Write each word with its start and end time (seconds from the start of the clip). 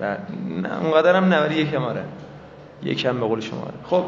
و 0.00 0.16
نه 0.60 0.82
اونقدر 0.82 1.16
هم 1.16 1.24
نه 1.24 1.40
ولی 1.40 1.54
یکم 1.54 1.82
یکم 2.82 3.20
به 3.20 3.26
قول 3.26 3.40
شما 3.40 3.60
آره. 3.60 3.74
خب 3.84 4.04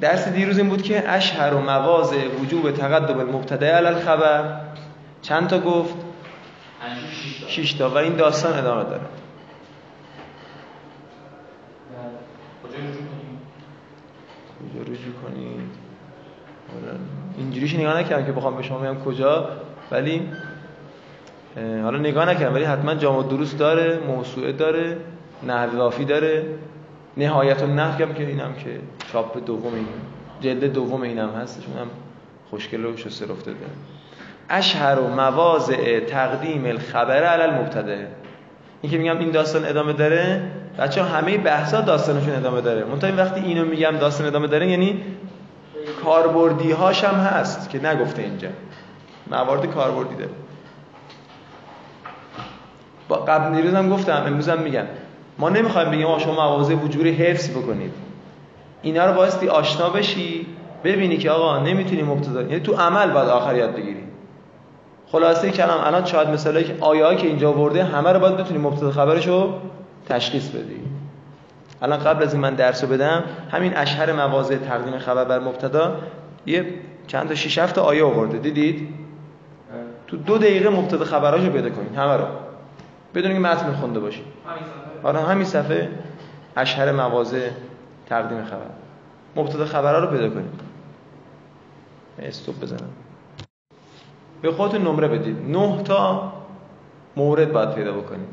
درس 0.00 0.28
دیروز 0.28 0.58
این 0.58 0.68
بود 0.68 0.82
که 0.82 1.10
اشهر 1.10 1.54
و 1.54 1.60
مواز 1.60 2.12
وجوب 2.42 2.70
تقدم 2.70 3.18
المبتدا 3.18 3.66
علی 3.66 3.86
الخبر. 3.86 4.60
چند 5.22 5.48
تا 5.48 5.58
گفت؟ 5.58 5.94
6 7.48 7.72
تا. 7.72 7.90
و 7.90 7.98
این 7.98 8.16
داستان 8.16 8.58
ادامه 8.58 8.84
داره. 8.84 9.02
کجا 14.72 14.82
رجوع 14.82 15.14
کنید 15.22 15.70
اینجوریش 17.38 17.74
نگاه 17.74 17.98
نکردم 17.98 18.26
که 18.26 18.32
بخوام 18.32 18.56
به 18.56 18.62
شما 18.62 18.78
بگم 18.78 19.04
کجا 19.04 19.48
ولی 19.90 20.28
حالا 21.56 21.98
نگاه 21.98 22.28
نکردم 22.28 22.54
ولی 22.54 22.64
حتما 22.64 22.94
جامع 22.94 23.28
دروس 23.28 23.56
داره 23.56 23.98
موسوعه 24.06 24.52
داره 24.52 24.96
وافی 25.76 26.04
داره. 26.04 26.44
نهایت 27.16 27.62
النحو 27.62 28.02
هم 28.02 28.14
که 28.14 28.26
اینم 28.26 28.54
که 28.54 28.80
چاپ 29.12 29.44
دوم 29.46 29.74
این 29.74 29.86
جلد 30.40 30.64
دوم 30.64 31.02
اینم 31.02 31.30
هستش 31.30 31.62
اونم 31.66 31.90
خوشگل 32.50 32.84
و 32.84 32.96
شسته 32.96 33.32
افتاده 33.32 33.56
اشهر 34.50 34.98
و 34.98 35.08
مواضع 35.08 36.00
تقدیم 36.00 36.64
الخبر 36.64 37.24
علی 37.24 37.42
المبتدا. 37.42 37.96
این 38.82 38.92
که 38.92 38.98
میگم 38.98 39.18
این 39.18 39.30
داستان 39.30 39.64
ادامه 39.64 39.92
داره 39.92 40.42
بچه 40.78 41.02
همه 41.02 41.38
بحثا 41.38 41.80
داستانشون 41.80 42.34
ادامه 42.34 42.60
داره. 42.60 42.84
منتها 42.84 43.16
وقتی 43.16 43.40
اینو 43.40 43.64
میگم 43.64 43.96
داستان 44.00 44.26
ادامه 44.26 44.46
داره 44.46 44.68
یعنی 44.68 45.02
کاربردی 46.04 46.72
هاش 46.72 47.04
هم 47.04 47.14
هست 47.14 47.70
که 47.70 47.86
نگفته 47.86 48.22
اینجا. 48.22 48.48
موارد 49.30 49.66
کاربردی 49.66 50.14
داره. 50.14 50.30
با 53.08 53.16
قبل 53.16 53.56
دیروز 53.56 53.74
هم 53.74 53.90
گفتم 53.90 54.22
امروز 54.26 54.48
هم 54.48 54.58
میگم 54.58 54.84
ما 55.38 55.48
نمی‌خوایم 55.48 55.90
بگیم 55.90 56.18
شما 56.18 56.34
مواضع 56.34 56.74
وجوری 56.74 57.12
حفظ 57.12 57.50
بکنید. 57.50 57.92
اینا 58.82 59.06
رو 59.06 59.12
بایستی 59.12 59.48
آشنا 59.48 59.88
بشی 59.88 60.46
ببینی 60.84 61.16
که 61.16 61.30
آقا 61.30 61.58
نمی‌تونی 61.58 62.02
مبتدا 62.02 62.42
یعنی 62.42 62.60
تو 62.60 62.72
عمل 62.72 63.10
باید 63.10 63.28
آخر 63.28 63.56
یاد 63.56 63.72
بگیری. 63.74 64.02
خلاصه 65.12 65.50
کلام 65.50 65.80
الان 65.84 66.04
شاید 66.04 66.28
مثلا 66.28 66.62
که 66.62 66.74
آیه 66.80 67.16
که 67.16 67.26
اینجا 67.26 67.52
ورده 67.52 67.84
همه 67.84 68.12
رو 68.12 68.20
باید 68.20 68.36
بتونی 68.36 68.58
مبتدا 68.58 68.90
خبرش 68.90 69.26
رو 69.26 69.54
تشخیص 70.08 70.48
بدی. 70.48 70.80
الان 71.82 71.98
قبل 71.98 72.22
از 72.22 72.32
این 72.32 72.42
من 72.42 72.54
درس 72.54 72.84
رو 72.84 72.90
بدم 72.90 73.24
همین 73.50 73.76
اشهر 73.76 74.12
مواضع 74.12 74.56
تقدیم 74.56 74.98
خبر 74.98 75.24
بر 75.24 75.38
مبتدا 75.38 75.96
یه 76.46 76.64
چند 77.06 77.28
تا 77.28 77.34
6 77.34 77.58
7 77.58 77.78
آیه 77.78 78.04
آورده 78.04 78.38
دیدید؟ 78.38 78.88
تو 80.06 80.16
دو 80.16 80.38
دقیقه 80.38 80.68
مبتدا 80.68 81.04
خبراشو 81.04 81.50
پیدا 81.50 81.70
کنید 81.70 81.94
همه 81.96 82.16
رو. 82.16 82.24
بدون 83.14 83.32
که 83.32 83.38
متن 83.38 83.72
خونده 83.72 84.00
باشید 84.00 84.24
آره 85.02 85.20
همین 85.20 85.44
صفحه. 85.44 85.88
اشهر 86.56 86.92
مواضع 86.92 87.50
تقدیم 88.06 88.44
خبر. 88.44 88.70
مبتدا 89.36 89.64
خبرها 89.64 89.98
رو 89.98 90.06
پیدا 90.06 90.28
کنید 90.28 90.60
استوب 92.18 92.60
بزنم. 92.60 92.90
به 94.42 94.52
خودتون 94.52 94.82
نمره 94.82 95.08
بدید. 95.08 95.56
نه 95.56 95.82
تا 95.82 96.32
مورد 97.16 97.52
باید 97.52 97.74
پیدا 97.74 97.92
بکنید. 97.92 98.28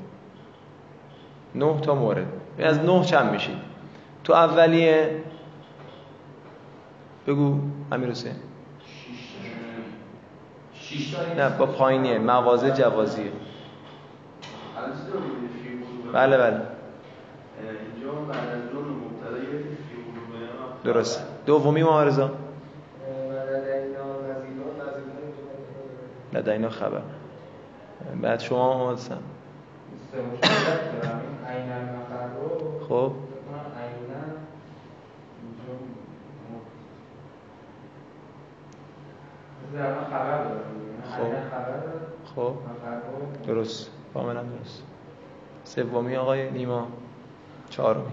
نه 1.56 1.82
تا 1.82 1.96
مورد. 1.96 2.28
از 2.60 2.80
نه 2.80 3.06
چند 3.06 3.32
میشید. 3.32 3.58
تو 4.24 4.34
اولیه 4.34 5.24
بگو 7.28 7.60
امیر 7.92 8.10
حسین. 8.10 8.34
نه 11.38 11.50
با 11.50 11.66
پایینیه. 11.66 12.20
مواضع 12.20 12.70
جوازیه. 12.70 13.32
بله 16.14 16.38
بله. 16.38 16.62
درست 20.84 21.24
دومی 21.46 21.84
معارضه 21.84 22.30
لدینا 26.34 26.70
خبر 26.70 27.02
بعد 28.22 28.40
شما 28.40 28.78
محمد 28.78 28.98
سم 28.98 29.18
خب. 32.90 33.12
خب. 41.16 41.34
خب. 42.36 42.54
درست. 43.48 43.99
کاملا 44.14 44.44
درست 44.44 44.84
سومی 45.64 46.16
آقای 46.16 46.52
نیما 46.52 46.88
چهارمی. 47.70 48.12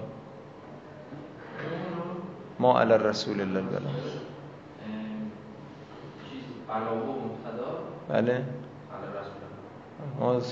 ما 2.59 2.81
علی 2.81 2.95
رسول 2.95 3.41
الله 3.41 3.59
البلا. 3.59 3.91
بله. 8.09 8.45
محمد 10.21 10.43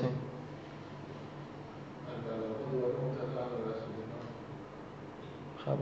خبر. 5.64 5.76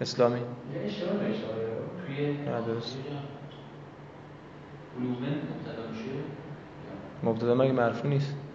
اسلامی. 0.00 0.40
نه 2.46 2.60
درست. 2.66 2.98
مبتدا 7.22 7.54
مگه 7.54 7.72
مرفوع 7.72 8.10
نیست؟ 8.10 8.45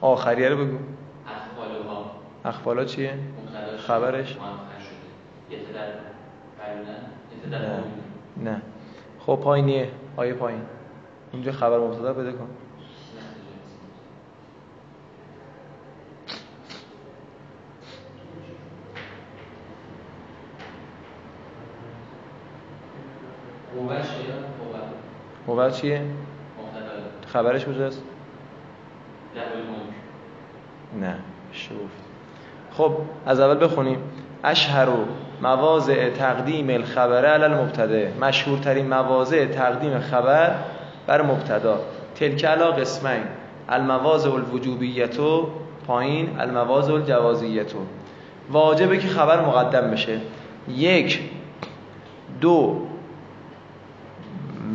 آخریه 0.00 0.48
رو 0.48 0.56
بگو. 0.56 0.78
اخفالوها 1.26 2.10
اخفالا 2.44 2.84
چیه؟ 2.84 3.18
خبرش؟ 3.78 4.36
نه. 7.50 7.82
نه. 8.36 8.62
خب 9.20 9.40
پایینیه. 9.42 9.90
آیه 10.16 10.32
پایین. 10.34 10.62
اونجا 11.32 11.52
خبر 11.52 11.78
مبتدا 11.78 12.12
بده 12.12 12.32
کن. 12.32 12.48
قوه 25.46 25.70
چیه؟ 25.70 26.02
خبرش 27.26 27.64
کجاست؟ 27.64 28.02
در 29.34 29.42
الملک. 29.42 29.94
نه 31.00 31.18
شوف 31.52 31.90
خب 32.78 32.92
از 33.26 33.40
اول 33.40 33.64
بخونیم. 33.64 33.98
اشهر 34.44 34.88
مواضع 35.42 36.10
تقدیم 36.10 36.70
الخبر 36.70 37.24
علی 37.24 37.44
المبتدا. 37.44 38.26
مشهورترین 38.26 38.88
مواضع 38.88 39.46
تقدیم 39.46 39.98
خبر 39.98 40.54
بر 41.06 41.22
مبتدا. 41.22 41.80
تلک 42.14 42.44
علا 42.44 42.70
قسمین. 42.70 43.22
المواضع 43.68 44.30
الوجوبیتو 44.32 45.48
پایین 45.86 46.40
المواضع 46.40 46.92
الجوازیتو 46.94 47.78
واجبه 48.52 48.98
که 48.98 49.08
خبر 49.08 49.40
مقدم 49.40 49.90
بشه. 49.90 50.18
یک 50.68 51.20
دو 52.40 52.76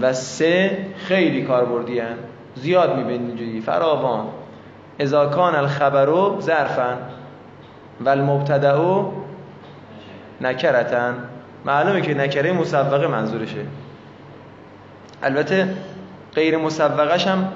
و 0.01 0.13
سه 0.13 0.85
خیلی 0.97 1.41
کاربردی. 1.41 2.01
زیاد 2.55 2.95
می‌بینید 2.97 3.27
اینجوری. 3.27 3.61
فراوان. 3.61 4.25
اذا 4.99 5.25
کان 5.25 5.55
الخبرو 5.55 6.41
ظرفا. 6.41 6.97
و 8.05 8.09
المبتدعو 8.09 9.11
نکرتن. 10.41 11.15
معلومه 11.65 12.01
که 12.01 12.13
نکره 12.13 12.53
مسبقه 12.53 13.07
منظورشه. 13.07 13.65
البته 15.23 15.67
غیر 16.35 16.57
مسبقش 16.57 17.27
هم 17.27 17.47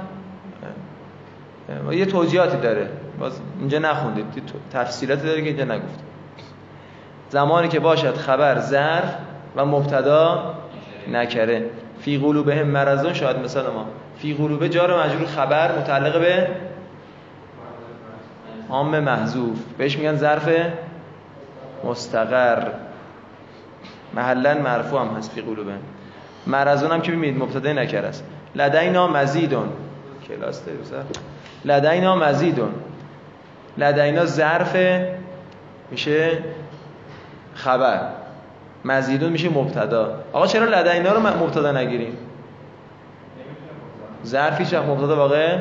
یه 1.92 2.06
توضیحاتی 2.06 2.58
داره. 2.58 2.88
باز 3.20 3.40
اینجا 3.60 3.80
نخوندید. 3.80 4.26
تفصیلاتی 4.74 5.28
داره 5.28 5.42
که 5.42 5.48
اینجا 5.48 5.64
نگفت. 5.64 6.00
زمانی 7.30 7.68
که 7.68 7.80
باشد 7.80 8.18
خبر 8.18 8.60
ظرف 8.60 9.16
و 9.56 9.66
مبتدا 9.66 10.54
نکره. 11.12 11.66
فی 12.00 12.18
قلوبهم 12.18 12.68
مرضون 12.68 13.14
شاید 13.14 13.38
مثال 13.38 13.74
ما. 13.74 13.86
فی 14.18 14.34
قلوبه 14.34 14.70
جار 14.70 15.04
مجرور 15.04 15.26
خبر 15.26 15.78
متعلق 15.78 16.20
به 16.20 16.48
عام 18.70 19.00
محذوف. 19.00 19.58
بهش 19.78 19.98
میگن 19.98 20.16
ظرف 20.16 20.50
مستقر. 21.84 22.68
محلا 24.14 24.54
مرفوع 24.54 25.02
هم 25.02 25.08
هست 25.08 25.32
فی 25.32 25.42
قلوبه. 25.42 25.74
مرضون 26.48 26.92
هم 26.92 27.02
که 27.02 27.12
می‌بینید 27.12 27.44
مبتدا 27.44 27.74
نکر 27.74 28.06
است. 28.06 28.24
لدینا 28.56 29.08
مزیدون. 29.08 29.70
کلاس 30.28 30.62
بسر 30.62 31.04
لدینا 31.66 32.16
مزیدون. 32.16 32.72
لدینا 33.78 34.26
ظرف 34.26 34.76
میشه 35.92 36.32
خبر. 37.56 38.02
مزیدون 38.86 39.32
میشه 39.32 39.50
مبتدا. 39.50 40.20
آقا 40.34 40.48
چرا 40.48 40.66
لدینا 40.66 41.14
رو 41.14 41.20
مبتدا 41.20 41.72
نگیریم؟ 41.72 42.18
ظرفی 44.26 44.66
چه 44.66 44.80
مبتدا 44.80 45.16
واقع 45.16 45.58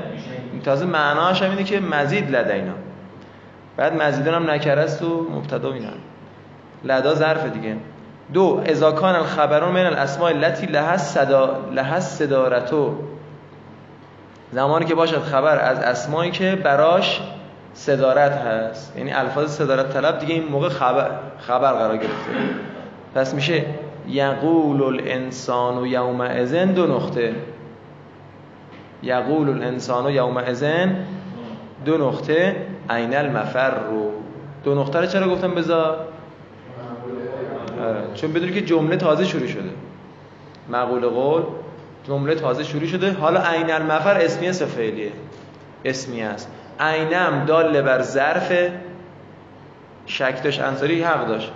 تازه 0.65 0.87
معناش 0.87 1.43
هم 1.43 1.51
اینه 1.51 1.65
که 1.65 1.81
مزید 1.81 2.37
لدینا. 2.37 2.73
بعد 3.77 4.03
مزیدن 4.03 4.35
هم 4.35 4.51
نکره 4.51 4.83
است 4.83 5.03
و 5.03 5.27
مبتدا 5.31 5.73
اینا 5.73 5.89
لدا 6.85 7.15
ظرف 7.15 7.53
دیگه. 7.53 7.77
دو 8.33 8.63
اذا 8.67 8.93
کان 8.93 9.15
الخبرون 9.15 9.71
من 9.71 9.87
الاسماء 9.87 10.31
التي 10.31 10.67
لها 10.67 10.97
صدا 10.97 11.71
لها 11.73 12.01
صدارتو. 12.01 12.95
زمانی 14.53 14.85
که 14.85 14.95
باشد 14.95 15.23
خبر 15.23 15.59
از 15.59 15.79
اسمایی 15.79 16.31
که 16.31 16.57
براش 16.57 17.21
صدارت 17.75 18.33
هست. 18.33 18.97
یعنی 18.97 19.13
الفاظ 19.13 19.51
صدارت 19.51 19.93
طلب 19.93 20.19
دیگه 20.19 20.35
این 20.35 20.49
موقع 20.49 20.69
خبر 20.69 21.11
خبر 21.39 21.73
قرار 21.73 21.97
گرفته. 21.97 22.33
پس 23.15 23.35
میشه 23.35 23.65
یقول 24.09 24.83
الانسان 24.83 25.79
و 25.79 25.87
یوم 25.87 26.21
ازن 26.21 26.73
دو 26.73 26.87
نقطه. 26.87 27.35
یقول 29.03 29.49
الانسان 29.49 30.07
و 30.07 30.11
یوم 30.11 30.37
ازن 30.37 30.97
دو 31.87 32.09
نقطه 32.09 32.57
عین 32.91 33.17
المفر 33.17 33.71
رو. 33.71 34.11
دو 34.65 34.81
نقطه 34.81 35.01
رو 35.01 35.07
چرا 35.07 35.29
گفتم 35.29 35.55
بذار؟ 35.55 35.99
آره. 37.81 38.01
چون 38.15 38.33
بدونی 38.33 38.53
که 38.53 38.61
جمله 38.61 38.97
تازه 38.97 39.25
شروع 39.25 39.47
شده. 39.47 39.71
مقول 40.71 41.09
قول 41.09 41.43
جمله 42.09 42.35
تازه 42.35 42.65
شروع 42.65 42.87
شده. 42.87 43.13
حالا 43.13 43.41
عین 43.41 43.71
المفر 43.71 44.17
اسمی 44.17 44.49
است 44.49 44.65
فعلیه. 44.65 45.13
اسمی 45.85 46.23
است 46.23 46.51
عینم 46.81 47.45
دال 47.47 47.83
بر 47.83 48.03
ظرف 48.03 48.53
شک 50.07 50.43
داشت 50.43 50.61
انصاری 50.61 51.03
حق 51.03 51.27
داشت. 51.27 51.53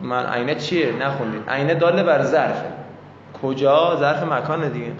من 0.00 0.26
عینه 0.26 0.54
چیه؟ 0.54 0.92
نخوندید 0.92 1.50
عینه 1.50 1.74
دال 1.74 2.02
بر 2.02 2.22
ظرف. 2.22 2.62
کجا؟ 3.42 3.96
ظرف 4.00 4.22
مکانه 4.22 4.68
دیگه. 4.68 4.92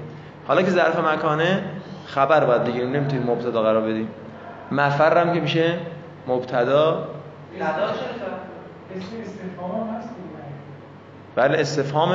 حالا 0.49 0.62
که 0.62 0.70
ظرف 0.70 0.99
مکانه 0.99 1.64
خبر 2.06 2.44
باید 2.44 2.64
بگیریم. 2.64 2.93
نمی‌تونیم 2.93 3.31
مبتدا 3.31 3.62
قرار 3.62 3.82
بدیم. 3.82 4.09
مفرم 4.72 5.34
که 5.34 5.40
میشه 5.40 5.78
مبتدا. 6.28 7.08
بله 11.34 11.58
استفهام 11.58 12.10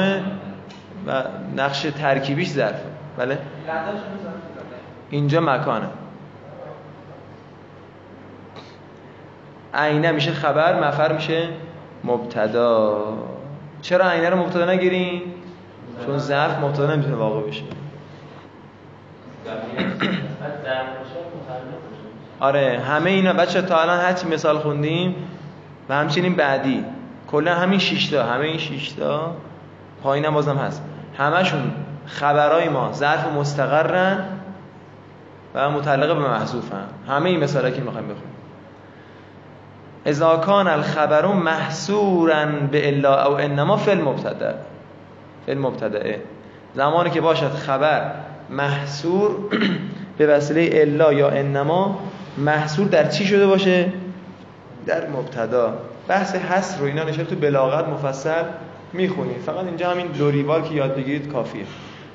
و 1.08 1.24
نقش 1.56 1.82
ترکیبیش 1.82 2.50
ظرف. 2.50 2.82
بله. 3.18 3.38
اینجا 5.10 5.42
مکانه. 5.42 5.88
عینه 9.74 10.12
میشه 10.12 10.32
خبر 10.32 10.88
مفر 10.88 11.14
میشه 11.14 11.50
مبتدا. 12.04 13.04
چرا 13.82 14.10
عینه 14.10 14.30
رو 14.30 14.38
مبتدا 14.38 14.66
نگیریم 14.66 15.22
چون 16.06 16.18
ظرف 16.18 16.60
مبتدا 16.60 16.94
نمی‌تونه 16.94 17.16
واقع 17.16 17.48
بشه. 17.48 17.64
آره 22.40 22.82
همه 22.88 23.10
اینا. 23.10 23.34
بچه 23.34 23.62
تا 23.62 23.82
الان 23.82 24.00
هرچی 24.00 24.28
مثال 24.28 24.58
خوندیم 24.58 25.16
و 25.90 25.96
همچنین 25.96 26.36
بعدی. 26.36 26.86
کلا 27.32 27.56
همین 27.56 27.80
شیشتا 27.80 28.24
همه 28.24 28.46
این 28.46 28.58
شیشتا 28.58 29.36
پایینم 30.04 30.34
بازم 30.34 30.58
هست. 30.58 30.84
همشون 31.18 31.72
خبرای 32.06 32.70
ما 32.70 32.92
ظرف 32.94 33.28
مستقرن 33.28 34.26
و 35.56 35.70
متعلق 35.70 36.08
به 36.08 36.30
محذوفن. 36.30 36.86
همه 37.08 37.30
این 37.30 37.44
مثالا 37.44 37.70
که 37.70 37.82
می‌خوایم 37.82 38.08
بخونیم. 38.08 38.38
اذا 40.06 40.38
کان 40.38 40.68
الخبر 40.68 41.26
محصورا 41.26 42.46
به 42.72 42.88
الا 42.88 43.26
او 43.26 43.34
انما 43.34 43.78
فی 43.78 43.92
المبتدا. 43.92 44.54
فی 45.46 45.52
المبتدا. 45.52 46.00
زمانی 46.76 47.10
که 47.10 47.22
باشد 47.22 47.52
خبر 47.52 48.12
محصور 48.50 49.32
به 50.18 50.28
وسیله 50.28 50.70
الا 50.74 51.14
یا 51.14 51.30
انما 51.30 52.00
محصور 52.38 52.88
در 52.88 53.10
چی 53.10 53.26
شده 53.26 53.48
باشه؟ 53.48 53.92
در 54.86 55.08
مبتدا. 55.10 55.78
بحث 56.08 56.36
حصر 56.36 56.80
رو 56.80 56.86
اینا 56.86 57.04
نشه 57.04 57.24
تو 57.24 57.36
بلاغت 57.36 57.88
مفصل 57.88 58.44
می‌خونید 58.94 59.38
فقط 59.38 59.66
اینجا 59.66 59.92
همین 59.92 60.08
دوریوار 60.08 60.62
که 60.62 60.74
یاد 60.74 60.96
بگیرید 60.96 61.32
کافیه. 61.32 61.66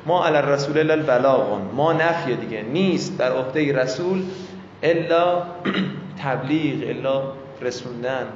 ما 0.07 0.27
علی 0.27 0.37
الرسول 0.37 0.79
الا 0.79 0.95
البلاغ. 0.95 1.59
ما 1.75 1.93
نفی 1.93 2.37
دیگه. 2.37 2.63
نیست 2.63 3.19
در 3.19 3.33
عهده 3.33 3.83
رسول 3.83 4.23
الا 4.83 5.43
تبلیغ 6.25 6.89
الا 6.89 7.23
رسوندن. 7.63 8.27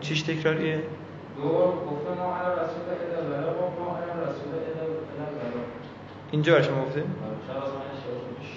چیش 0.00 0.22
تکراریه؟ 0.22 0.82
اینجا 6.30 6.54
برش 6.54 6.68
ما 6.68 6.84
گفته؟ 6.84 7.04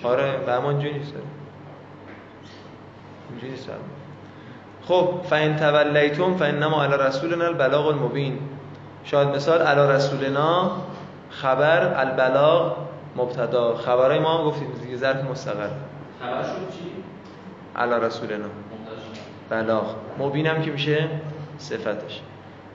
آره 0.03 0.37
به 0.45 0.51
اما 0.51 0.69
اینجا 0.69 0.89
نیست. 0.89 1.13
اینجا 3.29 3.47
نیست. 3.47 3.69
خب 4.81 5.21
فین 5.29 5.55
تولیتم 5.55 6.33
فانما 6.33 6.83
علی 6.83 6.93
رسولنا 6.93 7.45
البلاغ 7.45 7.87
المبین. 7.87 8.39
شاید 9.03 9.27
مثال 9.27 9.61
علی 9.61 9.93
رسولنا 9.93 10.71
خبر 11.29 11.93
البلاغ 11.95 12.77
مبتدا. 13.15 13.75
خبرای 13.75 14.19
ما 14.19 14.37
هم 14.37 14.43
گفتیم 14.43 14.71
دیگه 14.83 14.97
ظرف 14.97 15.23
مستقر 15.23 15.69
خبر 16.21 16.43
شد 16.43 16.49
چی؟ 16.49 16.91
علی 17.75 18.05
رسولنا. 18.05 18.49
بلاغ. 19.49 19.95
مبینم 20.19 20.61
که 20.61 20.71
میشه 20.71 21.09
صفتش. 21.57 22.21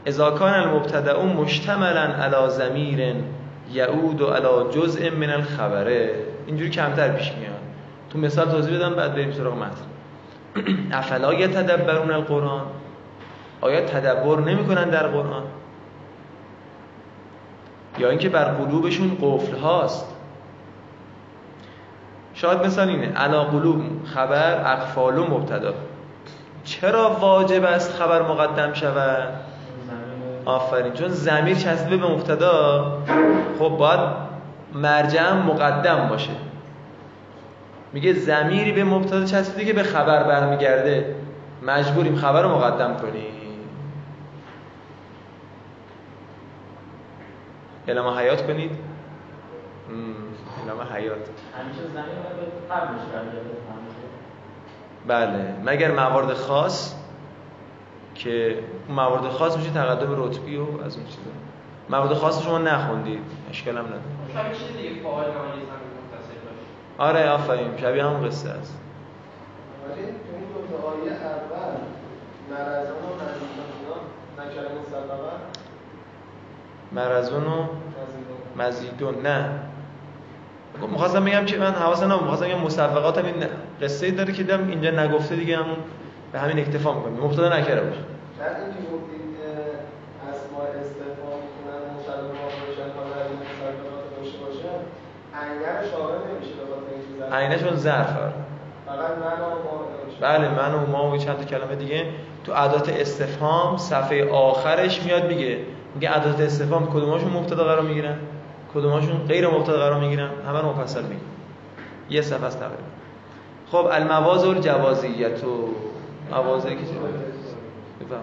اذا 0.06 0.30
کان 0.30 0.54
المبتدا 0.54 1.22
مشتملا 1.22 2.00
علی 2.00 2.48
ضمیر 2.48 3.14
یعود 3.72 4.20
و 4.20 4.26
علی 4.26 4.72
جزء 4.72 5.10
من 5.10 5.30
الخبره 5.30 6.14
اینجوری 6.46 6.70
کمتر 6.70 7.08
پیش 7.08 7.32
میاد. 7.32 7.54
تو 8.10 8.18
مثال 8.18 8.50
توضیح 8.50 8.76
بدم 8.76 8.94
بعد 8.94 9.14
بریم 9.14 9.32
سراغ 9.32 9.54
متن. 9.54 9.84
افلا 10.98 11.34
یتدبرون 11.34 12.10
القرآن؟ 12.10 12.62
آیا 13.60 13.80
تدبر 13.80 14.40
نمی‌کنن 14.40 14.90
در 14.90 15.06
قرآن؟ 15.06 15.42
یا 17.98 18.10
اینکه 18.10 18.28
بر 18.28 18.44
قلوبشون 18.44 19.18
قفل 19.22 19.56
هاست؟ 19.56 20.06
شاید 22.34 22.58
مثلا 22.58 22.84
اینه 22.84 23.12
علا 23.12 23.44
قلوب 23.44 23.82
خبر 24.04 24.72
اقفال 24.72 25.18
و 25.18 25.24
مبتدا. 25.24 25.74
چرا 26.64 27.10
واجب 27.10 27.64
است 27.64 27.92
خبر 27.92 28.22
مقدم 28.22 28.72
شود؟ 28.72 29.53
آفرین. 30.44 30.92
چون 30.92 31.08
زمیر 31.08 31.56
چسبه 31.56 31.96
به 31.96 32.06
مبتدا 32.06 32.98
خب 33.58 33.68
باید 33.68 34.00
مرجع 34.74 35.32
مقدم 35.32 36.08
باشه. 36.08 36.30
میگه 37.92 38.12
زمیری 38.12 38.72
به 38.72 38.84
مبتدا 38.84 39.24
چسبیده 39.24 39.64
که 39.64 39.72
به 39.72 39.82
خبر 39.82 40.22
برمیگرده. 40.22 41.14
مجبوریم 41.62 42.16
خبر 42.16 42.42
رو 42.42 42.48
مقدم 42.48 42.96
کنیم. 42.96 43.34
اعلام 47.86 48.18
حیات 48.18 48.46
کنید. 48.46 48.70
اعلام 50.60 50.80
حیات. 50.94 51.28
بله. 55.06 55.54
مگر 55.64 55.90
موارد 55.90 56.34
خاص؟ 56.34 57.03
که 58.14 58.58
موارد 58.88 59.28
خاص 59.28 59.56
میشه 59.56 59.70
تقدم 59.70 60.24
رتبی 60.24 60.56
و 60.56 60.62
از 60.62 60.96
اون 60.96 61.06
چیزا. 61.06 61.30
موارد 61.90 62.14
خاص 62.14 62.42
شما 62.42 62.58
نخوندید. 62.58 63.22
اشکال 63.50 63.78
هم 63.78 63.84
نداره. 63.84 64.02
آره 66.98 67.30
آفرین. 67.30 67.76
شبیه 67.76 68.04
همون 68.04 68.26
قصه 68.26 68.48
است. 68.48 68.78
ولی 69.88 70.02
تو 70.02 70.10
این 70.36 70.44
دو 70.70 70.86
آیه 70.86 71.12
اول 71.12 71.74
و 72.50 72.54
مرزون 76.92 77.42
و 77.42 77.66
مزیدون. 78.56 79.22
نه. 79.22 79.50
می‌خواستم 80.90 81.24
بگم 81.24 81.44
که 81.44 81.58
من 81.58 81.72
حواسم 81.72 82.12
نبود. 82.12 82.22
می‌خواستم 82.22 82.46
بگم 82.46 82.60
مسبقات 82.60 83.18
هم 83.18 83.24
این 83.24 83.46
قصه 83.82 84.10
داره 84.10 84.32
که 84.32 84.42
دیدم 84.42 84.68
اینجا 84.68 84.90
نگفته 84.90 85.36
دیگه 85.36 85.56
همون 85.56 85.76
به 86.34 86.40
همین 86.40 86.58
اکتفا 86.58 86.92
می‌کنیم. 86.92 87.20
مبتدا 87.20 87.48
نکره 87.48 87.80
باشه 87.80 88.00
بعد 88.38 88.56
اینکه 88.60 88.80
گفتید 88.92 89.34
اسماء 90.32 90.64
استفهام 90.80 91.38
می‌کنن 91.46 91.80
مسلمان 91.98 92.50
باشن 92.66 92.88
حالا 92.96 93.16
این 93.28 93.38
مسبقات 93.42 94.04
داشته 94.16 94.38
رو 94.42 95.90
شامل 95.90 96.18
نمیشه 96.30 96.52
به 96.54 96.64
خاطر 96.70 96.90
اینکه 96.94 97.36
عینه 97.36 97.58
چون 97.58 97.76
ظرف 97.76 98.10
فقط 98.86 99.10
من 99.10 99.40
و 99.40 99.48
ما 99.48 99.84
بله 100.20 100.48
من 100.48 100.74
و 100.74 100.86
ما 100.86 101.10
و 101.10 101.16
چند 101.16 101.36
تا 101.36 101.44
کلمه 101.44 101.76
دیگه. 101.76 102.04
تو 102.44 102.52
عادات 102.52 102.88
استفهام 102.88 103.76
صفحه 103.76 104.30
آخرش 104.30 105.02
میاد 105.02 105.26
میگه. 105.26 105.58
میگه 105.94 106.10
عدات 106.10 106.40
استفهام 106.40 106.86
کدوماشون 106.86 107.30
مبتدا 107.30 107.64
قرار 107.64 107.82
می‌گیرن؟ 107.82 108.16
کدوماشون 108.74 109.16
غیر 109.28 109.48
مبتدا 109.48 109.78
قرار 109.78 110.00
می‌گیرن؟ 110.00 110.30
همه 110.48 110.60
رو 110.60 110.68
مفصل 110.68 111.02
میگه. 111.02 111.22
یه 112.10 112.22
صفحه 112.22 112.46
است 112.46 112.58
تقریبا 112.60 112.82
خب 113.72 113.88
المواز 113.92 114.44
الجوازیت 114.44 115.44
و 115.44 115.68
موازه 116.30 116.70
که 116.70 116.76
بفهم. 118.00 118.20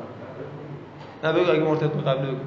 نه 1.24 1.34
بگو 1.34 1.52
اگه 1.52 1.64
مرتبط 1.64 1.92
به 1.92 2.02
قبل 2.02 2.26
بگو. 2.26 2.38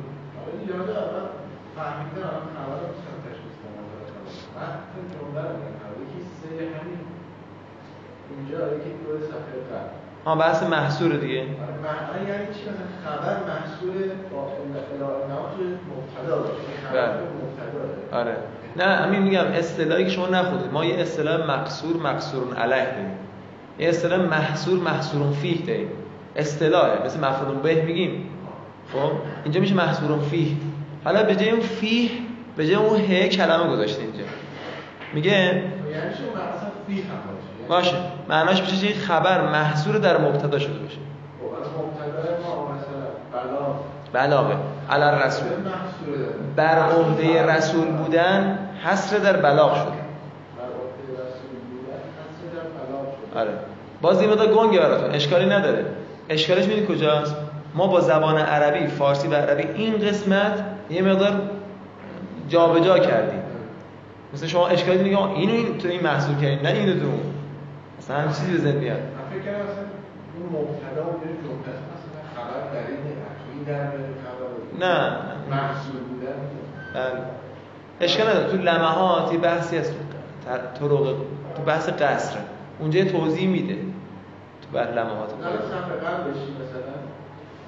ها 10.27 10.35
بحث 10.37 10.63
محصور 10.63 11.13
دیگه. 11.13 11.35
یعنی 11.35 11.47
چی 12.55 12.61
خبر 13.05 13.37
محصول 13.49 14.11
با 14.33 14.53
آره. 18.19 18.37
نه 18.77 18.85
همین 18.85 19.23
میگم 19.23 19.45
اصطلاحی 19.45 20.05
که 20.05 20.11
شما 20.11 20.27
نخونید 20.27 20.73
ما 20.73 20.85
یه 20.85 21.01
اصطلاح 21.01 21.47
مقصور 21.47 21.97
مقصورون 21.97 22.57
علیه 22.57 22.85
داریم. 22.85 23.19
یه 23.79 23.89
اصطلاح 23.89 24.21
محصور 24.21 24.81
محصورون 24.81 25.33
فیه 25.33 25.67
داریم 25.67 25.89
اصطلاحه. 26.37 27.05
مثل 27.05 27.21
مفعول 27.21 27.55
به 27.55 27.83
میگیم. 27.83 28.29
خب؟ 28.93 29.11
اینجا 29.45 29.61
میشه 29.61 29.75
محصورون 29.75 30.21
فیه. 30.21 30.57
حالا 31.05 31.23
به 31.23 31.37
جای 31.37 31.51
اون 31.51 31.61
فیه 31.61 32.11
به 32.57 32.67
جای 32.67 32.77
اون 32.77 33.01
ه 33.01 33.29
کلمه 33.29 33.71
گذاشته 33.71 34.03
اینجا. 34.03 34.25
میگه؟ 35.15 35.31
یعنی 35.31 35.65
هم 37.01 37.69
باشه. 37.69 37.97
معناش 38.29 38.61
میشه 38.61 38.77
که 38.77 38.87
این 38.87 38.97
خبر 38.97 39.51
محصور 39.51 39.99
در 39.99 40.19
مبتدا 40.19 40.59
شده 40.59 40.79
باشه. 40.79 40.99
خب 41.41 42.65
بلاغه. 44.13 44.57
علی 44.91 45.23
رسول 45.27 45.49
بر 46.57 46.79
عهده 46.79 47.47
رسول 47.47 47.87
بودن 47.87 48.59
حصر 48.85 49.19
در 49.19 49.37
بلاغ 49.37 49.75
شده 49.75 50.05
بر 50.57 50.65
عهده 50.81 51.23
رسول 51.27 51.51
بودن 51.71 52.09
حس 52.15 52.43
در 52.55 52.61
بلا 52.61 53.05
شد 53.05 53.24
آره. 53.35 53.51
باز 54.01 54.21
این 54.21 54.31
مقدار 54.31 54.47
گنگه 54.47 54.79
براتون. 54.79 55.11
اشکالی 55.11 55.47
نداره. 55.47 55.85
اشکالش 56.29 56.67
می‌دونی 56.67 56.87
کجاست؟ 56.87 57.37
ما 57.75 57.87
با 57.87 58.01
زبان 58.01 58.39
عربی 58.39 58.87
فارسی 58.87 59.29
و 59.29 59.35
عربی 59.35 59.63
این 59.63 59.99
قسمت 59.99 60.65
یه 60.91 61.03
مقدار 61.03 61.33
جابجا 62.49 62.99
کردیم. 62.99 63.43
مثل 64.35 64.47
شما 64.47 64.69
اشکالی 64.69 65.05
دیگه 65.05 65.23
اینو 65.23 65.53
این 65.53 65.79
تو 65.79 65.89
این 65.89 66.03
محصول 66.03 66.35
کردیم 66.35 66.61
نه 66.63 66.69
اینو 66.69 67.01
تو 67.01 67.07
اون. 67.07 67.21
اصلا 67.99 68.17
هم 68.17 68.29
چیزی 68.29 68.53
به 68.53 68.59
ذهن 68.59 68.77
میاد. 68.77 68.97
من 68.97 69.41
فکر 69.41 69.51
مثلا 69.51 69.85
مبتدا 70.53 71.03
و 71.03 71.21
جمله 71.23 71.75
مثلا 71.95 72.21
خبر 72.37 72.73
در 72.73 72.87
این 73.53 73.65
در 73.67 73.87
خبر 73.87 74.87
نه. 74.87 75.17
محصول 75.51 76.01
بودن. 76.11 76.35
بله. 76.95 77.23
اشکال 78.01 78.29
نداره. 78.29 78.51
تو 78.51 78.57
لمحات 78.57 79.33
یه 79.33 79.39
بحثی 79.39 79.79
از 79.79 79.91
طرق 80.47 81.15
تو 81.57 81.63
بحث 81.67 81.89
قصر. 81.89 82.37
اونجا 82.81 83.05
توضیح 83.05 83.49
میده 83.49 83.75
تو 84.63 84.69
بر 84.73 84.91
لمحات 84.91 85.35
مثلا؟ 85.35 85.51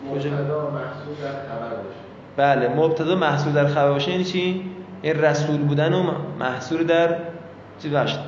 مبتدا 0.04 0.70
محصول 0.70 1.14
در 1.22 1.32
خبر 1.48 1.76
باشه 1.76 2.06
بله 2.36 2.68
مبتدا 2.68 3.14
محصول 3.14 3.52
در 3.52 3.66
خبر 3.66 3.90
باشه 3.90 4.10
یعنی 4.10 4.24
چی؟ 4.24 4.70
این 5.02 5.20
رسول 5.20 5.58
بودن 5.62 5.92
و 5.92 6.12
محصول 6.38 6.84
در 6.86 7.16
چی 7.78 7.88
باشه 7.88 8.18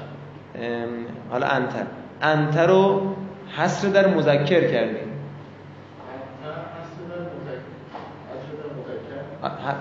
حالا 1.30 1.47
انتر. 1.47 1.87
انتر 2.23 2.66
رو 2.66 3.14
حصر 3.56 3.88
در 3.88 4.06
مذکر 4.06 4.70
کردیم. 4.70 5.08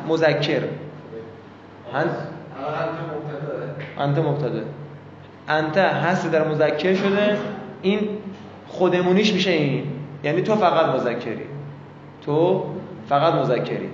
مذکر. 0.07 0.63
انت 3.97 4.17
مبتدا. 4.17 4.61
انت 5.47 5.77
حصر 5.77 6.29
در 6.29 6.47
مذکر 6.47 6.95
شده 6.95 7.37
این 7.81 8.09
خودمونیش 8.67 9.33
میشه 9.33 9.51
این. 9.51 9.83
یعنی 10.23 10.41
تو 10.41 10.55
فقط 10.55 10.85
مذکری. 10.85 11.45
تو 12.25 12.65
فقط 13.09 13.33
مذکری. 13.33 13.89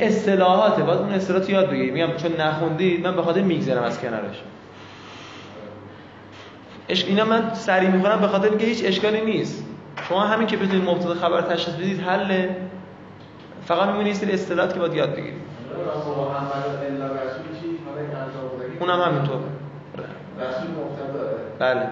اصطلاحاته 0.00 0.82
باید 0.82 0.98
اون 0.98 1.10
اصطلاحات 1.10 1.50
یاد 1.50 1.70
بگیرید 1.70 1.92
میگم 1.92 2.16
چون 2.16 2.40
نخوندید 2.40 3.06
من 3.06 3.16
به 3.16 3.22
خاطر 3.22 3.42
میگذرم 3.42 3.82
از 3.82 4.00
کنارش. 4.00 4.42
اش... 6.88 7.04
اینا 7.04 7.24
من 7.24 7.54
سریع 7.54 7.90
می‌کنم 7.90 8.20
به 8.20 8.28
خاطر 8.28 8.48
اینکه 8.48 8.66
هیچ 8.66 8.82
اشکالی 8.84 9.20
نیست. 9.20 9.64
شما 10.08 10.20
همین 10.20 10.46
که 10.46 10.56
بتونید 10.56 10.88
مبتدا 10.88 11.14
خبر 11.14 11.40
تشخیص 11.40 11.74
بدید 11.74 12.00
حله. 12.00 12.56
فقط 13.64 13.88
میمونه 13.88 14.08
یه 14.08 14.14
سری 14.14 14.32
اصطلاحات 14.32 14.74
که 14.74 14.80
باید 14.80 14.94
یاد 14.94 15.12
بگیرید 15.12 15.34
اونم 18.80 19.00
همینطور 19.00 19.38
رسول 20.42 20.70
مبتدا 20.70 21.28
بله. 21.58 21.86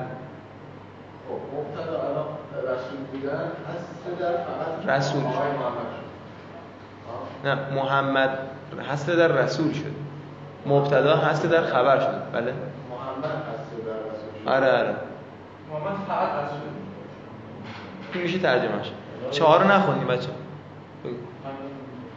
خب 1.29 1.41
مبتدا 1.57 1.99
الان 2.03 2.27
رسول 2.65 2.99
بودن. 3.13 3.41
هست 3.75 4.21
در 4.21 4.33
فقط 4.33 4.97
رسول. 4.97 5.21
آقای 5.25 5.51
محمد 5.51 5.89
شد. 5.97 7.49
نه 7.49 7.59
محمد 7.75 8.39
هست 8.91 9.11
در 9.11 9.29
رسول 9.29 9.73
شد. 9.73 9.93
مبتدا 10.67 11.17
هست 11.17 11.47
در 11.47 11.63
خبر 11.63 12.01
شد. 12.01 12.33
بله. 12.33 12.53
محمد 12.91 13.25
هست 13.25 13.71
در 13.87 13.93
رسول 13.93 14.43
شد. 14.45 14.49
آره 14.49 14.79
آره. 14.79 14.95
محمد 15.73 15.97
فقط 16.09 16.45
رسول 16.45 16.59
این 18.15 18.23
میشه 18.23 18.39
ترجمهش. 18.39 18.93
چهار 19.31 19.63
رو 19.63 19.71
نخوندی 19.71 20.05
بچه. 20.05 20.29
بگو. 21.05 21.15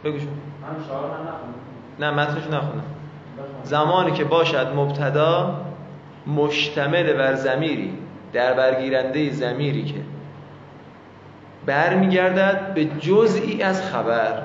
بگو 0.04 0.18
شو. 0.18 0.26
من 0.26 0.68
من 0.68 0.80
نخوندم. 0.80 1.54
نه 1.98 2.10
متنشو 2.10 2.48
نخوندم. 2.48 2.84
زمانی 3.64 4.12
که 4.12 4.24
باشد 4.24 4.66
مبتدا 4.76 5.54
مشتمل 6.26 7.12
بر 7.12 7.34
زمیری 7.34 7.92
در 8.32 8.52
برگیرنده 8.52 9.30
زمیری 9.30 9.84
که 9.84 10.00
برمیگردد 11.66 12.74
به 12.74 12.84
جزئی 12.84 13.62
از 13.62 13.82
خبر. 13.82 14.42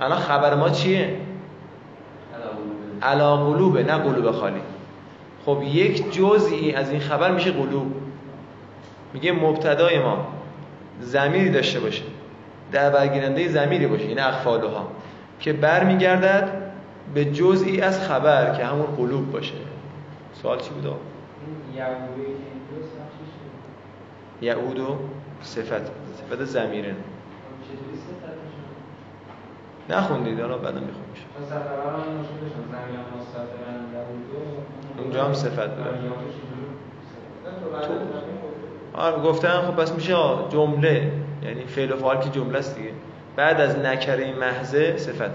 الان 0.00 0.18
خبر 0.18 0.54
ما 0.54 0.70
چیه؟ 0.70 1.16
علا 3.02 3.36
قلوبه 3.36 3.82
نه 3.82 3.98
قلوب 3.98 4.30
خالی. 4.30 4.60
خب 5.46 5.62
یک 5.62 6.12
جزئی 6.12 6.72
از 6.72 6.90
این 6.90 7.00
خبر 7.00 7.30
میشه 7.30 7.50
قلوب. 7.50 7.94
میگه 9.14 9.32
مبتدای 9.32 9.98
ما 9.98 10.26
زمیری 11.00 11.50
داشته 11.50 11.80
باشه 11.80 12.02
در 12.72 12.90
برگیرنده 12.90 13.48
زمیری 13.48 13.86
باشه 13.86 14.04
این 14.04 14.20
اخفالها 14.20 14.88
که 15.40 15.52
برمیگردد 15.52 16.52
به 17.14 17.24
جزئی 17.24 17.80
از 17.80 18.00
خبر 18.00 18.54
که 18.56 18.64
همون 18.64 18.86
قلوب 18.86 19.32
باشه. 19.32 19.54
سوال 20.42 20.60
چی 20.60 20.70
بود؟ 20.70 20.86
یعود 24.42 24.78
و 24.78 24.98
صفت. 25.42 25.90
صفت 26.16 26.44
زمیره 26.44 26.94
نخوندید 29.90 30.40
حالا 30.40 30.58
بعدا 30.58 30.80
میخونیش 30.80 31.24
اونجا 34.98 35.24
هم 35.24 35.34
صفت 35.34 35.56
داره. 35.76 35.98
آره 38.94 39.22
گفتم 39.22 39.62
خب 39.62 39.82
پس 39.82 39.92
میشه 39.92 40.14
جمله. 40.48 41.12
یعنی 41.42 41.64
فعل 41.64 41.92
و 41.92 41.96
فعال 41.96 42.20
که 42.20 42.30
جمله 42.30 42.58
است 42.58 42.76
دیگه. 42.76 42.90
بعد 43.36 43.60
از 43.60 43.78
نکره 43.78 44.34
محضه 44.34 44.96
صفت. 44.96 45.30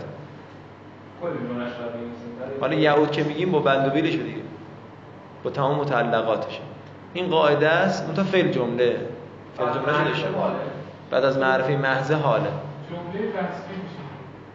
حالا 2.61 2.75
یعود 2.75 3.11
که 3.11 3.23
میگیم 3.23 3.51
با 3.51 3.59
بند 3.59 3.87
و 3.87 3.89
بیلش 3.89 4.13
دیگه. 4.13 4.42
با 5.43 5.49
تمام 5.49 5.79
متعلقاتش. 5.79 6.59
این 7.13 7.29
قاعده 7.29 7.69
است 7.69 8.07
منتها 8.07 8.23
فعل 8.25 8.51
جمله. 8.51 8.97
فعل 9.57 9.73
جمله 9.73 10.13
شده 10.13 10.15
شد 10.15 10.35
بعد 11.11 11.23
از 11.25 11.37
معرفه 11.37 11.77
محضه 11.77 12.15
حاله. 12.15 12.43
جمله 12.89 13.27
وصفی 13.29 13.73
میشه. 13.83 13.99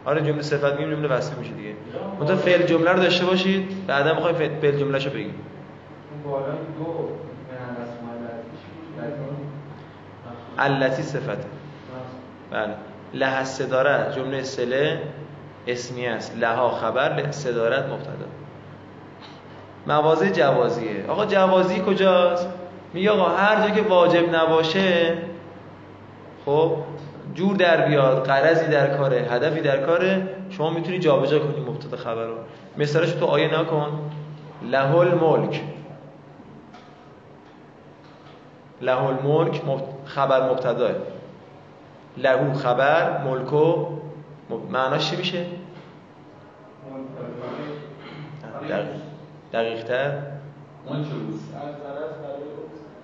آره 0.05 0.23
جمله 0.23 0.43
صفت 0.43 0.73
میگیم 0.73 0.95
جمله 0.95 1.09
وصفی 1.09 1.41
میشه 1.41 1.53
دیگه. 1.53 1.73
منتها 2.21 2.37
فعل 2.37 2.63
جمله 2.67 2.93
رو 2.93 3.01
داشته 3.01 3.27
باشید 3.27 3.87
بعدا 3.87 4.15
می‌خوایم 4.15 4.37
فعل 4.37 4.79
جمله 4.79 4.99
شو 4.99 5.11
بگیم. 5.11 5.35
اون 6.25 6.33
بالای 6.33 6.57
دو 6.79 7.09
التی 10.59 11.03
صفته 11.03 11.37
بله. 12.51 12.75
لها 13.15 13.45
صداره 13.45 14.13
جمله 14.17 14.43
سله 14.43 15.03
اسمی 15.67 16.07
است. 16.07 16.37
لها 16.37 16.71
خبر 16.71 17.31
صدارت 17.31 17.85
مبتدا. 17.85 18.27
مواضع 19.89 20.31
جوازیه. 20.31 21.05
آقا 21.09 21.27
جوازی 21.27 21.81
کجاست؟ 21.87 22.49
میگه 22.95 23.11
آقا 23.11 23.29
هر 23.29 23.69
جا 23.69 23.75
که 23.75 23.83
واجب 23.83 24.35
نباشه 24.35 25.19
خب 26.47 26.73
جور 27.35 27.57
در 27.57 27.89
بیاد 27.89 28.27
قرضی 28.27 28.67
در 28.67 28.97
کاره 28.97 29.17
هدفی 29.31 29.61
در 29.61 29.87
کاره 29.87 30.29
شما 30.51 30.71
می‌تونی 30.71 30.99
جابجا 30.99 31.39
کنی 31.39 31.61
مبتدا 31.61 31.97
خبر 31.97 32.25
رو 32.25 32.35
مثالش 32.77 33.13
تو 33.13 33.27
آیه 33.27 33.61
نکن. 33.61 34.11
له 34.71 34.97
الملک 34.97 35.61
له 38.83 39.05
الملک 39.05 39.63
مبت- 39.65 39.83
خبر 40.09 40.51
مبتداه. 40.51 40.91
لهو 42.17 42.53
خبر 42.55 43.23
ملکو 43.25 43.87
مب- 44.51 44.71
معناش 44.71 45.11
چی 45.11 45.17
میشه؟ 45.17 45.47
دقیق. 48.69 49.08
دقیق 49.53 49.85
تر؟ 49.85 50.11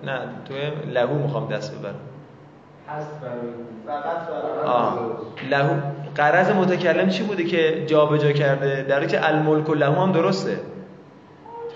نه 0.03 0.19
تو 0.45 0.53
لهو 0.91 1.13
می‌خوام 1.13 1.47
دست 1.47 1.79
ببرم. 1.79 1.95
آه. 4.65 4.99
لهو 5.49 5.79
قرض 6.15 6.49
متکلم 6.49 7.09
چی 7.09 7.23
بوده 7.23 7.43
که 7.43 7.85
جابجا 7.85 8.31
کرده؟ 8.31 8.83
در 8.83 9.05
که 9.05 9.27
الملک 9.27 9.69
و 9.69 9.73
لهو 9.73 10.01
هم 10.01 10.11
درسته. 10.11 10.59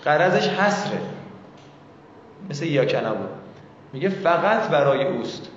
قرضش 0.06 0.48
حسره 0.50 1.00
مثل 2.50 2.66
یا 2.66 2.84
نبود 2.84 3.30
میگه 3.94 4.10
فقط 4.10 4.70
برای 4.70 5.08
اوست 5.08 5.50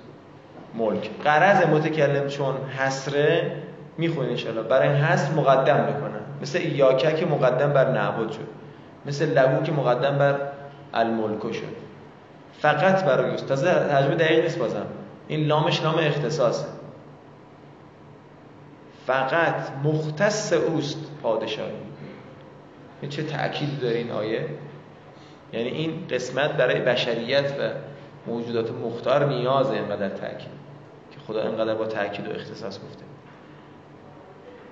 ملک. 0.75 1.09
قرض 1.23 1.67
متکلم 1.67 2.27
چون 2.27 2.55
حسره 2.77 3.51
می‌خونه 3.97 4.29
انشالله 4.29 4.61
برای 4.61 4.89
حسر 4.89 5.31
مقدم 5.33 5.85
می‌کنن. 5.85 6.21
مثل 6.41 6.57
ایاکه 6.57 7.13
که 7.13 7.25
مقدم 7.25 7.73
بر 7.73 7.91
نعبد 7.91 8.31
شد. 8.31 8.62
مثل 9.05 9.33
لهو 9.33 9.63
که 9.63 9.71
مقدم 9.71 10.17
بر 10.17 10.35
الملکو 10.93 11.53
شد. 11.53 11.75
فقط 12.59 13.03
برای 13.03 13.31
اوست 13.31 13.47
تازه 13.47 13.65
ترجمه 13.65 14.15
دقیق 14.15 14.43
نیست 14.43 14.59
بازم. 14.59 14.85
این 15.27 15.45
لامش 15.47 15.83
لام 15.83 15.95
اختصاصه. 15.95 16.65
فقط 19.07 19.55
مختص 19.83 20.53
اوست 20.53 20.97
پادشاهی. 21.23 21.71
چه 23.09 23.23
تأکید 23.23 23.79
داره 23.81 23.97
این 23.97 24.11
آیه؟ 24.11 24.45
یعنی 25.53 25.69
این 25.69 26.07
قسمت 26.09 26.51
برای 26.51 26.79
بشریت 26.79 27.51
و 27.59 27.69
موجودات 28.27 28.71
مختار 28.71 29.25
نیازه 29.25 29.73
اینقدر 29.73 30.09
تأکید. 30.09 30.51
که 31.11 31.19
خدا 31.27 31.41
اینقدر 31.41 31.75
با 31.75 31.85
تأکید 31.85 32.27
و 32.27 32.31
اختصاص 32.31 32.79
گفته. 32.79 33.03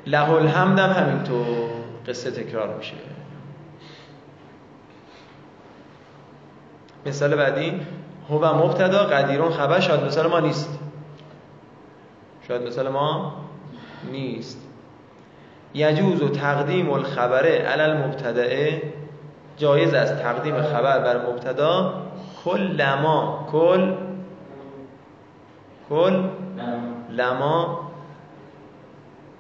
له 0.08 0.30
الحمد 0.30 0.80
هم 0.80 0.90
همینطور. 0.90 1.70
قصه 2.08 2.32
تکرار 2.32 2.78
میشه. 2.78 2.94
مثال 7.06 7.36
بعدی 7.36 7.82
هو 8.30 8.54
مبتدا 8.54 9.04
قدیرون 9.04 9.52
خبر 9.52 9.80
شاید 9.80 10.04
مثال 10.04 10.28
ما 10.28 10.40
نیست. 10.40 10.80
شاید 12.48 12.68
مثال 12.68 12.90
ما 12.90 13.34
نیست. 14.12 14.68
یجوز 15.74 16.22
و 16.22 16.30
تقدیم 16.30 16.92
الخبره 16.92 17.50
علل 17.50 18.08
مبتدعه 18.08 18.82
جایز 19.58 19.94
است 19.94 20.24
تقدیم 20.24 20.62
خبر 20.62 21.00
بر 21.00 21.30
مبتدا. 21.30 21.94
کل 22.46 22.60
لما 22.60 23.48
کل 23.52 23.96
کل 25.90 26.24
لما 27.10 27.80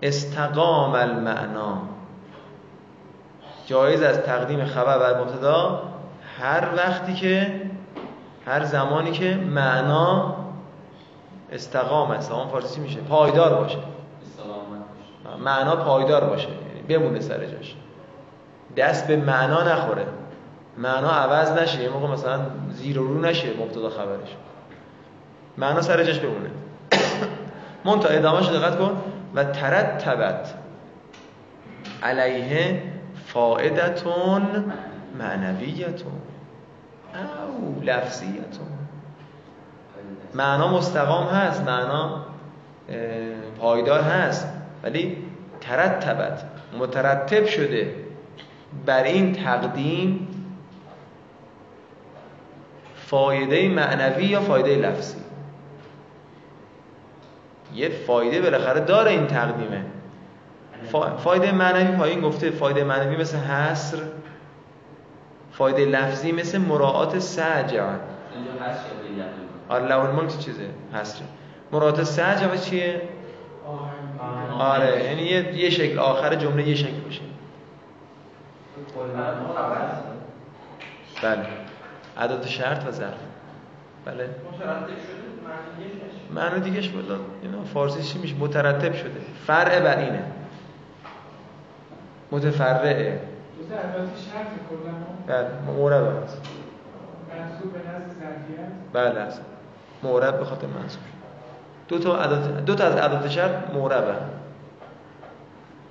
استقام 0.03 0.95
المعنا 0.95 1.81
جایز 3.65 4.01
است 4.01 4.21
تقدیم 4.21 4.65
خبر 4.65 4.99
بر 4.99 5.21
مبتدا. 5.21 5.90
هر 6.41 6.75
وقتی 6.77 7.13
که 7.13 7.61
هر 8.45 8.63
زمانی 8.63 9.11
که 9.11 9.35
معنا 9.35 10.35
استقام 11.51 12.11
استقام 12.11 12.49
فارسی 12.49 12.81
میشه؟ 12.81 12.99
پایدار 12.99 13.53
باشه. 13.53 13.77
معنا 15.39 15.75
پایدار 15.75 16.23
باشه 16.23 16.47
یعنی 16.47 16.81
بمونه 16.87 17.19
سر 17.19 17.45
جاش. 17.45 17.75
دست 18.77 19.07
به 19.07 19.15
معنا 19.15 19.63
نخوره. 19.63 20.05
معنا 20.77 21.09
عوض 21.11 21.51
نشه 21.51 21.83
یه 21.83 21.89
موقع 21.89 22.07
مثلا 22.07 22.39
زیر 22.69 22.99
و 22.99 23.07
رو 23.07 23.21
نشه 23.21 23.47
مبتدا 23.59 23.89
خبرش. 23.89 24.35
معنا 25.57 25.81
سر 25.81 26.03
جاش 26.03 26.19
بمونه. 26.19 26.49
منتها 27.85 28.09
ادامهش 28.11 28.47
دقت 28.47 28.77
کن. 28.77 29.01
و 29.35 29.43
ترتبت 29.43 30.53
علیه 32.03 32.83
فائدتون 33.25 34.71
معنویتون. 35.19 36.11
او 37.47 37.81
لفظیتون. 37.83 38.67
معنا 40.33 40.77
مستقام 40.77 41.27
هست 41.27 41.61
معنا 41.61 42.25
پایدار 43.59 44.01
هست 44.01 44.47
ولی 44.83 45.17
ترتبت 45.61 46.43
مترتب 46.79 47.45
شده 47.45 47.95
بر 48.85 49.03
این 49.03 49.33
تقدیم 49.33 50.27
فایده 52.95 53.69
معنوی 53.69 54.25
یا 54.25 54.41
فایده 54.41 54.75
لفظی. 54.75 55.17
یه 57.73 57.89
فایده 57.89 58.41
بالاخره 58.41 58.79
داره 58.79 59.11
این 59.11 59.27
تقدیمه. 59.27 59.85
فایده 61.17 61.51
معنوی 61.51 61.97
پایین 61.97 62.21
گفته 62.21 62.49
فایده 62.49 62.83
معنوی 62.83 63.17
مثل 63.17 63.37
حصر. 63.37 63.97
فایده 65.61 65.85
لفظی 65.85 66.31
مثل 66.31 66.57
مراعات 66.57 67.19
سجع 67.19 67.83
آره 69.69 69.85
لون 69.87 70.05
الملک 70.05 70.37
چیزه؟ 70.37 70.69
حصر 70.93 71.21
مراعات 71.71 72.03
سجع 72.03 72.55
چیه؟ 72.55 73.01
آره 74.59 75.03
یعنی 75.03 75.21
یه, 75.21 75.55
یه 75.55 75.69
شکل 75.69 75.99
آخر 75.99 76.35
جمله 76.35 76.67
یه 76.67 76.75
شکل 76.75 76.99
بشه 77.09 77.21
بله. 81.23 81.45
عدد 82.17 82.45
شرط 82.45 82.87
و 82.87 82.91
ظرف. 82.91 83.13
بله. 84.05 84.29
معنی 86.35 86.59
دیگهش 86.59 86.87
بلا 86.87 87.17
اینا 87.41 87.63
فارسی 87.63 88.03
چی 88.03 88.19
میشه؟ 88.19 88.35
مترتب 88.35 88.95
شده. 88.95 89.21
فرع 89.47 89.79
بر 89.79 89.97
اینه. 89.97 90.23
متفرعه. 92.31 93.30
بله 95.27 95.47
مورب 95.65 96.23
هست 96.23 96.41
منصوب 97.29 97.73
به 97.73 97.79
بله 98.93 99.21
هست 99.21 99.41
مورب 100.03 100.39
به 100.39 100.45
خاطر 100.45 100.67
منصوب. 100.67 101.01
دو 101.87 101.99
تا 101.99 102.21
عدد 102.21 102.65
دو 102.65 102.75
تا 102.75 102.83
از 102.83 102.95
عدد 102.95 103.27
شرط 103.27 103.73
موربه 103.73 104.15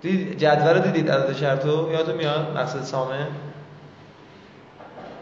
دید 0.02 0.38
جدول 0.38 0.74
رو 0.74 0.80
دیدید 0.80 1.11
عدد 1.11 1.33
شرط 1.33 1.66
رو؟ 1.66 1.92
یادتون 1.92 2.14
میاد؟ 2.14 2.56
مقصد 2.56 2.83
سامه؟ 2.83 3.26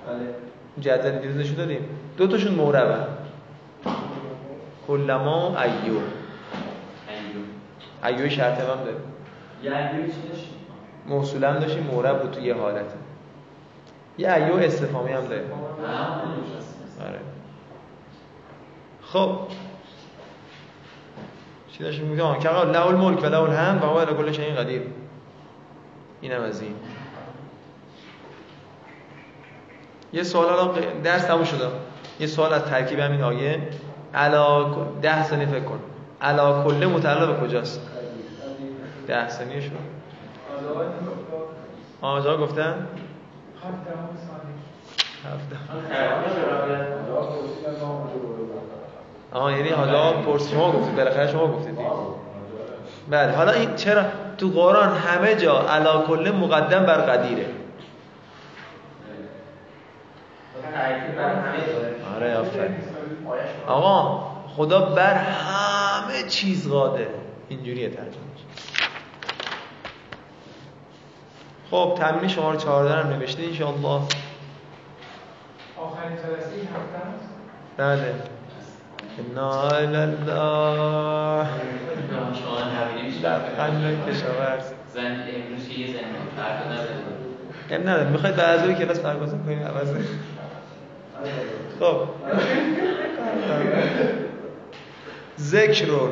بله. 0.07 0.35
جدول 0.81 1.19
دیروزشو 1.19 1.55
داریم 1.55 1.89
دو 2.17 2.27
تاشون 2.27 2.55
موربه 2.55 2.97
کلما 4.87 5.57
ایو. 5.61 5.99
ایو. 8.05 8.29
شرط 8.29 8.61
هم 8.61 8.67
داریم. 8.67 9.01
ایوی 9.63 10.13
چی 10.13 10.29
داشت؟ 10.29 10.58
موصول 11.07 11.45
هم 11.45 11.59
داشتیم 11.59 11.83
مورب 11.83 12.23
بود 12.23 12.31
تو 12.31 12.41
یه 12.41 12.55
حالته 12.55 12.95
یه 14.19 14.33
ایو 14.33 14.55
استفامی 14.55 15.13
هم 15.13 15.25
داریم. 15.25 15.53
آره. 17.01 17.21
خب. 19.03 19.39
چی 21.73 21.85
داشتیم 21.85 22.07
میگم 22.07 22.39
که 22.39 22.49
آقا 22.49 22.63
له 22.71 22.87
الملک 22.87 23.23
و 23.23 23.27
له 23.27 23.41
الحمد 23.41 23.83
و 23.83 23.87
هو 23.87 23.99
علی 23.99 24.15
کل 24.15 24.33
شیء 24.33 24.55
قدیر. 24.55 24.83
اینم 26.21 26.43
از 26.43 26.61
این. 26.61 26.75
یه 30.13 30.23
سوال 30.23 30.47
الان 30.47 31.03
درس 31.05 31.25
تموم 31.25 31.45
شده. 31.45 31.69
یه 32.21 32.27
سوال 32.27 32.53
از 32.53 32.65
ترکیب 32.65 32.99
همین 32.99 33.23
آیه. 33.23 33.69
علا 34.15 34.65
ده 35.03 35.25
ثانیه 35.25 35.47
فکر 35.47 35.65
کن. 35.65 35.81
علا 36.21 36.65
کله 36.65 36.87
متعلق 36.87 37.43
کجاست؟ 37.43 37.81
ده 39.07 39.29
ثانیه 39.29 39.61
شد. 39.61 39.98
آجا 42.03 42.37
گفتن؟ 42.37 42.87
آها 49.33 49.53
یعنی 49.53 49.69
حالا 49.69 50.13
پرس 50.13 50.51
شما 50.51 50.73
گفتید 50.73 50.97
بالاخره 50.97 51.33
شما 51.33 51.47
گفتید 51.47 51.77
دیگه. 51.77 51.91
بله 53.11 53.33
حالا 53.33 53.53
این 53.53 53.75
چرا 53.75 54.03
تو 54.39 54.49
قرآن 54.51 54.89
همه 54.97 55.35
جا 55.35 55.61
علا 55.61 56.03
کله 56.03 56.31
مقدم 56.31 56.87
بر 56.87 57.01
قدیره؟ 57.01 57.47
آره 62.17 62.37
آفرین. 62.37 62.77
آقا 63.67 64.27
خدا 64.57 64.81
بر 64.81 65.15
همه 65.15 66.29
چیز 66.29 66.69
قادره 66.69 67.09
اینجوریه 67.49 67.89
ترجمهش 67.89 68.38
خب 71.71 71.95
تمرین 71.99 72.29
شماره 72.29 72.59
14 72.59 73.01
رو 73.01 73.17
نوشته 73.17 73.43
ان 73.43 73.55
شاء 73.55 73.69
الله 73.69 74.03
آخرین 75.77 76.17
جلسه 76.17 76.55
این 76.55 76.69
هفته 76.69 76.99
است؟ 77.15 77.29
بله. 77.77 78.15
انا 79.19 79.69
الله 79.71 81.47
شما 82.35 82.59
نبینیم 82.61 83.21
لبخند 83.23 84.09
کشاورز. 84.09 84.73
زن 84.95 85.05
امروز 85.05 85.69
یه 85.69 85.87
زن 85.87 86.01
فردا 86.37 86.65
نداره 86.73 86.91
ام 87.71 87.81
نداره 87.81 88.11
می‌خواید 88.11 88.37
بعد 88.37 88.59
از 88.59 88.65
اون 88.65 88.75
کلاس 88.75 88.99
برگزار 89.01 89.39
کنیم 89.39 89.63
عوض. 89.63 89.89
خب. 91.81 92.09
ذکرون 95.39 96.11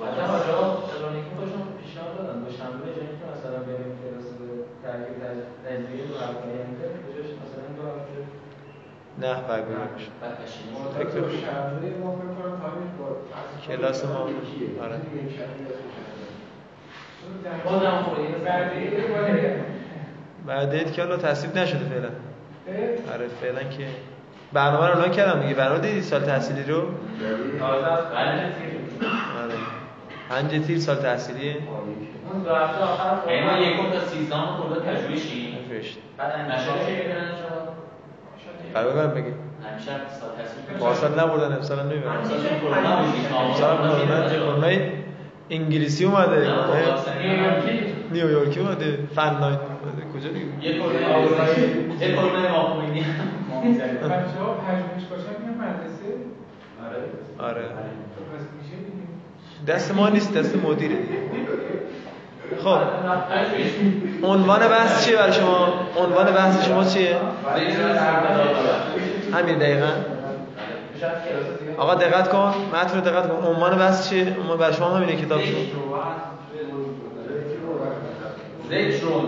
مثلا 0.00 0.84
دادن 2.18 2.38
دوشنبه 2.44 2.78
به 2.84 2.90
جایی 2.96 3.14
که 3.20 3.24
مثلا 3.32 3.58
بریم 3.66 3.90
کلاس 4.02 4.26
ترکیب 4.82 5.16
تجزیه 5.64 6.06
دو 6.08 6.14
هفته 6.24 6.46
آینده 6.54 6.86
به 7.04 7.10
جاش 7.16 7.30
مثلا 7.42 7.66
دو 7.76 7.82
هفته 7.92 8.18
نه 9.18 9.34
برگزار 9.48 9.88
میشه 9.94 10.10
کلاس 13.66 14.04
ما. 14.04 14.28
آره. 14.84 15.00
بعد 20.46 20.92
که 20.92 21.02
حالا 21.02 21.16
تصویب 21.16 21.58
نشده 21.58 21.84
فعلا؟ 21.84 22.08
آره 23.14 23.28
فعلا 23.40 23.64
که 23.64 23.86
برنامه 24.52 24.86
رو 24.86 24.92
اعلان 24.92 25.10
کردم. 25.10 25.40
دیگه 25.40 25.54
برنامه 25.54 25.80
دیدی 25.80 26.02
سال 26.02 26.20
تحصیلی 26.20 26.62
رو؟ 26.62 26.80
بله 26.80 27.66
آره. 29.42 29.73
پنج 30.28 30.66
تیر 30.66 30.78
سال 30.78 30.96
تحصیلیه؟ 30.96 31.56
اون 32.32 32.42
دو 32.42 32.50
هفته 32.54 32.82
آخر 32.84 33.14
ما 33.24 33.58
یکم 33.58 33.90
تا 33.90 34.06
سیزدهم 34.06 34.46
کلا 34.62 34.80
تجربیشیم 34.80 35.54
نفرشت 35.54 35.98
بعد 36.18 36.50
نشاط 36.50 36.78
چه 36.86 37.04
شما؟ 38.74 39.02
من 39.02 39.14
بگی. 39.14 39.32
همیشه 39.70 39.90
سال 40.20 40.30
تحصیل 40.38 40.78
پارسال 40.80 41.20
نبردن 41.20 41.56
امسال 41.56 41.78
هم 41.78 41.86
نمی‌برن 41.88 42.16
امسال 42.16 42.36
هم 43.76 43.88
کرونا 43.90 44.28
کرونا 44.28 44.68
انگلیسی 45.50 46.04
اومده. 46.04 46.48
نیویورکی. 48.12 48.60
اومده. 48.60 48.98
فن 49.14 49.38
نایت 49.40 49.58
اومده. 49.60 50.02
کجا 50.14 50.28
دیگه؟ 50.28 50.46
یه 50.60 50.78
کرونا 50.78 50.98
یه 52.00 52.16
کرونا 52.16 52.48
ماهمینی 52.52 53.04
ما 53.50 53.60
می‌زنیم. 53.60 53.94
بچه‌ها 53.94 54.54
پژوهش 54.54 55.04
باشن 55.10 55.34
میان 55.42 55.54
مدرسه. 55.54 56.08
آره. 57.38 57.62
پس 57.62 58.44
میشه؟ 58.58 58.76
دیگه 58.76 59.03
دست 59.66 59.94
ما 59.94 60.08
نیست 60.08 60.34
دست 60.34 60.56
مدیره. 60.56 60.96
خب. 62.64 62.78
عنوان 64.22 64.68
بحث 64.68 65.04
چیه 65.04 65.16
برای 65.16 65.32
شما؟ 65.32 65.68
عنوان 65.96 66.26
بحث 66.26 66.68
شما 66.68 66.84
چیه؟ 66.84 67.16
همین 69.32 69.58
دقیقا. 69.58 69.88
آقا 71.78 71.94
دقت 71.94 72.28
کن 72.28 72.54
متن 72.72 72.94
رو 72.94 73.00
دقت 73.00 73.28
کن. 73.28 73.46
عنوان 73.46 73.78
بحث 73.78 74.10
چیه؟ 74.10 74.36
عنوان 74.40 74.58
برای 74.58 74.74
شما 74.74 74.88
همینه 74.88 75.16
کتابتون 75.16 75.54
ذکرون. 78.70 79.24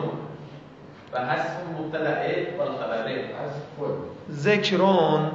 و 1.13 1.19
حذف 1.19 1.51
مبتدعه 1.79 2.47
و 2.59 2.63
الخبره 2.63 3.13
از 3.45 3.51
خود 3.79 3.89
ذکرون 4.31 5.31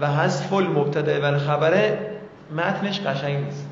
و 0.00 0.06
حذف 0.06 0.52
المبتدا 0.52 1.20
و 1.20 1.24
الخبر 1.24 1.98
متنش 2.56 3.00
قشنگ 3.00 3.44
نیست. 3.44 3.66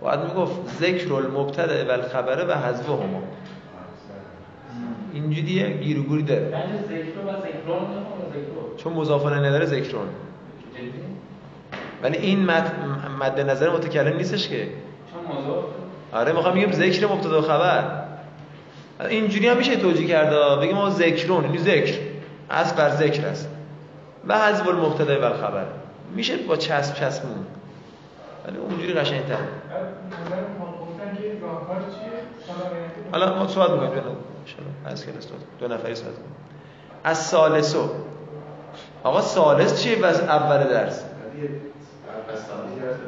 باید 0.00 0.20
می‌گفت 0.20 0.54
ذکر 0.80 1.12
المبتدا 1.12 1.88
و 1.88 1.90
الخبر 1.90 2.46
و 2.48 2.54
حذف 2.54 2.88
هما. 2.88 3.22
اینجوریه 5.12 5.70
گیر 5.70 6.00
و 6.00 6.02
گوری 6.02 6.22
داره. 6.22 6.42
یعنی 6.42 6.78
ذکر 6.88 7.08
چون 8.76 8.92
مضافانه 8.92 9.48
نداره 9.48 9.66
ذکرون 9.66 10.08
ولی 12.02 12.18
این 12.18 12.44
مد, 12.44 12.72
مد 13.20 13.40
نظر 13.40 13.70
متکلم 13.70 14.16
نیستش 14.16 14.48
که. 14.48 14.68
آره 16.12 16.32
می‌خوام 16.32 16.54
بگم 16.54 16.72
ذکر 16.72 17.06
مبتدا 17.06 17.38
و 17.38 17.42
خبر. 17.42 18.02
اینجوری 19.08 19.48
هم 19.48 19.56
میشه 19.56 19.76
توجیه 19.76 20.06
کرده 20.06 20.56
بگیم 20.60 20.76
ما 20.76 20.90
ذکرون 20.90 21.44
یعنی 21.44 21.58
ذکر. 21.58 21.98
اصل 22.50 22.76
بر 22.76 22.90
ذکر 22.90 23.26
است. 23.26 23.48
و 24.28 24.38
حذف 24.38 24.68
المبتدا 24.68 25.20
و 25.20 25.24
الخبر. 25.24 25.64
میشه 26.14 26.36
با 26.36 26.56
چسب 26.56 26.94
چسب 26.94 27.26
مون 27.26 27.46
ولی 28.46 28.58
اونجوری 28.58 28.94
سال 28.94 29.06
آینده 29.12 29.36
حالا 33.12 33.38
ما 33.38 33.48
صحبت 33.48 33.70
می‌کنیم 33.70 34.16
شاءالله 34.46 34.72
از 34.86 35.06
کلاس 35.06 35.28
دو, 35.28 35.68
دو 35.68 35.74
نفری 35.74 35.94
صحبت 35.94 36.14
از 37.04 37.18
سالسو 37.18 37.88
آقا 39.04 39.20
سالس 39.20 39.82
چیه؟ 39.82 39.96
بس 39.96 40.20
اول 40.20 40.64
درس. 40.64 41.04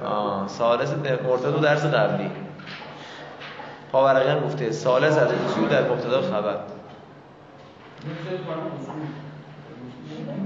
آه 0.05 0.49
سالس 0.49 0.93
مرتضی 1.29 1.61
درس 1.61 1.85
قبلی. 1.85 2.31
پاورقی 3.93 4.31
هم 4.31 4.41
گفته. 4.41 4.73
سالس 4.73 5.19
از 5.19 5.29
اصول 5.33 5.69
در 5.69 5.91
مبتدا 5.91 6.23
خبر. 6.23 6.57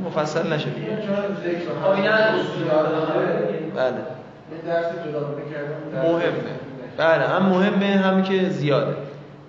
مفصل 0.05 0.53
نشه 0.53 0.70
دیگه. 0.70 0.92
و 0.92 1.94
خب 1.94 2.03
بله. 3.77 4.24
درس 4.67 4.87
جداگانه 5.09 5.43
مهمه. 5.93 6.55
بله 6.97 7.29
هم 7.29 7.43
مهمه 7.43 7.87
هم 7.87 8.23
که 8.23 8.49
زیاده. 8.49 8.97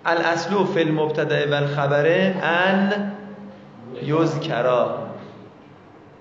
الاصل 0.06 0.66
فی 0.74 0.80
المبتدا 0.80 1.52
و 1.52 1.54
الخبر 1.54 2.06
ان 2.44 3.12
یذکرا. 4.04 4.98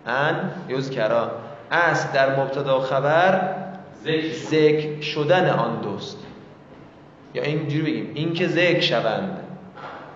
ان 0.07 0.51
یذکرا. 0.69 1.31
اصل 1.71 2.09
در 2.13 2.41
مبتدا 2.41 2.79
و 2.79 2.83
خبر 2.83 3.41
ذکر. 4.51 5.01
شدن 5.01 5.49
آن 5.49 5.81
دوست. 5.81 6.19
یا 7.35 7.43
اینجوری 7.43 7.83
بگیم 7.83 8.11
این 8.15 8.33
که 8.33 8.49
ذکر 8.49 8.81
شوند 8.81 9.41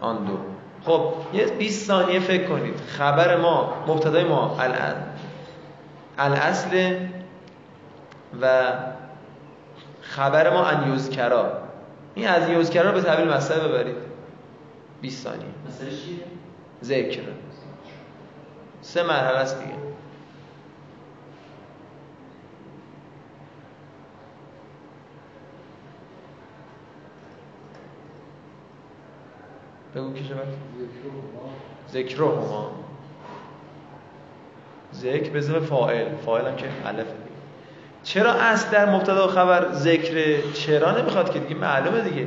آن 0.00 0.16
دو. 0.16 0.38
خب 0.84 1.12
یه 1.32 1.46
20 1.46 1.86
ثانیه 1.86 2.20
فکر 2.20 2.44
کنید. 2.44 2.74
خبر 2.98 3.36
ما 3.36 3.74
مبتدای 3.86 4.24
ما 4.24 4.56
الان 4.60 4.94
الاصل 6.18 6.94
و 8.42 8.72
خبر 10.00 10.50
ما 10.50 10.64
ان 10.64 10.94
یذکرا. 10.94 11.52
این 12.14 12.28
از 12.28 12.48
یذکرا 12.48 12.90
رو 12.90 12.94
به 12.94 13.02
تعبیر 13.02 13.36
مصدر 13.36 13.68
ببرید. 13.68 13.96
20 15.00 15.24
ثانیه؟ 15.24 15.46
ذکر. 16.84 17.22
سه 18.82 19.02
مرحله 19.02 19.38
است 19.38 19.60
دیگه. 19.60 19.74
بگو 29.94 30.12
کی 30.12 30.24
شود 30.24 30.46
ذکر 31.92 32.22
هما. 32.22 32.70
ذکر 34.94 35.30
به 35.30 35.38
اسم 35.38 35.60
فاعل. 35.60 36.16
فاعل 36.16 36.46
هم 36.46 36.56
که 36.56 36.66
الف 36.84 37.06
دیگه 37.06 37.27
چرا 38.02 38.32
اصل 38.32 38.70
در 38.70 38.90
مبتدا 38.90 39.26
خبر 39.26 39.72
ذکر 39.72 40.40
چرا 40.52 40.98
نمی‌خواد 40.98 41.32
که؟ 41.32 41.38
دیگه 41.38 41.60
معلومه 41.60 42.00
دیگه. 42.00 42.26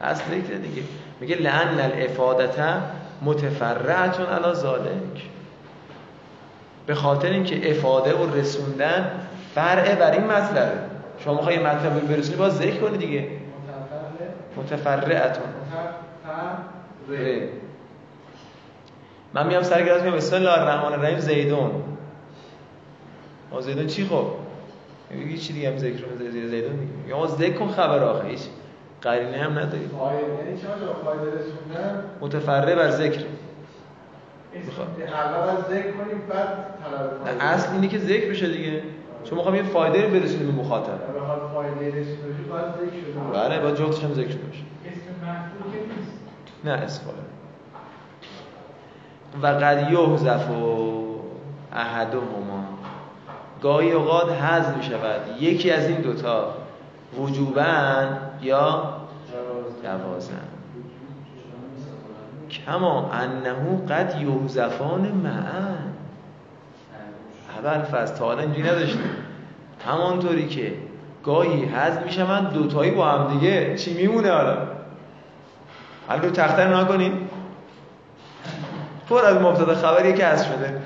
اصل 0.00 0.24
ذکر 0.24 0.54
دیگه. 0.54 0.82
میگه 1.20 1.36
لعن 1.36 1.80
الافادته 1.80 2.74
متفرعتون 3.22 4.26
علی 4.26 4.54
ذالک 4.54 5.22
به 6.86 6.94
خاطر 6.94 7.28
اینکه 7.28 7.70
افاده 7.70 8.14
و 8.14 8.34
رسوندن 8.34 9.10
فرع 9.54 9.94
بر 9.94 10.10
این 10.10 10.24
مطلبه 10.24 10.78
شما 11.24 11.34
می‌خوای 11.34 11.58
مطلب 11.58 11.94
رو 11.94 12.06
برسونی 12.06 12.36
باز 12.36 12.56
ذکر 12.56 12.76
کنی 12.76 12.98
دیگه. 12.98 13.28
متفرعتون. 14.56 15.44
من 19.34 19.46
میام 19.46 19.62
سر 19.62 19.82
گرد 19.82 20.02
میام 20.02 20.16
بسم 20.16 20.36
الله 20.36 20.52
الرحمن 20.52 20.92
الرحیم 20.92 21.18
زیدون. 21.18 21.70
زیدون 23.60 23.86
چی 23.86 24.04
خب؟ 24.04 24.43
میگی 25.14 25.38
چی 25.38 25.52
دیگه 25.52 25.70
هم 25.70 25.76
ذکر 25.76 26.04
رو 26.04 26.18
زیدون 26.18 26.48
زیدون 26.48 26.76
دیگه 26.76 27.08
یا 27.08 27.26
ذکر 27.26 27.52
کن 27.52 27.68
خبر 27.68 27.98
آخه 27.98 28.28
هیچ 28.28 28.40
قرینه 29.02 29.36
هم 29.36 29.58
نداری. 29.58 29.88
فایل 29.98 30.20
یعنی 30.20 30.60
چه 30.60 30.66
جا 30.66 30.94
فایل 31.04 31.20
رسوندن 31.20 32.04
متفرع 32.20 32.74
بر 32.74 32.90
ذکر. 32.90 33.20
اسم 34.54 34.70
اول 35.12 35.48
از 35.48 35.64
ذکر 35.64 35.90
کنیم 35.90 36.22
بعد 36.28 36.48
طلب. 37.26 37.40
اصل 37.40 37.72
اینه 37.72 37.88
که 37.88 37.98
ذکر 37.98 38.30
بشه 38.30 38.48
دیگه. 38.48 38.82
چون 39.24 39.38
می‌خوام 39.38 39.54
یه 39.54 39.62
فایده 39.62 40.04
رو 40.04 40.10
برسونیم 40.10 40.46
به 40.46 40.62
مخاطب. 40.62 40.92
بخواد 41.16 41.66
رسونده 41.66 42.00
بشه 42.00 42.50
باید 42.50 42.64
ذکر 42.64 43.00
شده. 43.12 43.20
بله 43.32 43.60
با 43.60 43.70
جفتش 43.70 44.04
هم 44.04 44.14
ذکر 44.14 44.30
شده 44.30 44.42
باشه 44.42 44.62
اسم 44.86 45.26
محفوظ 45.26 45.72
که 45.72 45.78
نیست. 45.78 46.12
نه 46.64 46.70
اسفاله 46.70 47.18
و 49.42 49.46
قد 49.46 49.92
یحذف 49.92 50.50
احدهما. 51.72 52.64
گاهی 53.64 53.92
اوقات 53.92 54.32
حذف 54.32 54.76
می 54.76 54.82
شود 54.82 55.20
یکی 55.40 55.70
از 55.70 55.86
این 55.86 56.00
دوتا 56.00 56.54
وجوبا 57.18 58.04
یا 58.42 58.92
جوازن 59.82 60.34
کما 62.50 63.10
انه 63.12 63.86
قد 63.88 64.20
یحذفان 64.20 65.00
معا. 65.00 65.74
اول 67.58 67.82
فصل 67.82 68.14
تا 68.14 68.24
حالا 68.24 68.40
اینجوری 68.40 68.68
نداشتیم. 68.68 69.10
همانطوری 69.86 70.48
که 70.48 70.72
گاهی 71.24 71.64
حذف 71.64 72.02
می‌شوند 72.02 72.52
دوتایی 72.52 72.90
با 72.90 73.06
هم 73.06 73.38
دیگه. 73.38 73.78
چی 73.78 73.94
میمونه 73.94 74.30
حالا؟ 74.30 74.56
حالا 76.08 76.22
رو 76.22 76.30
تخته 76.30 76.68
نها 76.68 76.84
کنیم 76.84 77.28
پر 79.08 79.24
از 79.24 79.36
مبتدا 79.36 79.74
خبری 79.74 80.14
که 80.14 80.26
حذف 80.26 80.46
شده. 80.46 80.80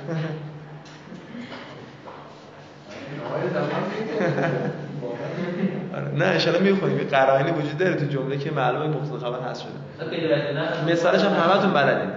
نه 6.17 6.25
انشالله 6.25 6.61
می‌خونیم. 6.61 6.99
یه 6.99 7.05
قرائنی 7.05 7.51
وجود 7.51 7.79
داره 7.79 7.95
تو 7.95 8.07
جمله 8.07 8.38
که 8.38 8.51
معلومه 8.51 8.87
مبتدا 8.87 9.19
خبر 9.19 9.51
حذف 9.51 9.62
شده. 9.62 10.55
نه 10.55 10.93
مثالش 10.93 11.25
هم 11.25 11.33
همتون 11.33 11.73
بلدین. 11.73 12.11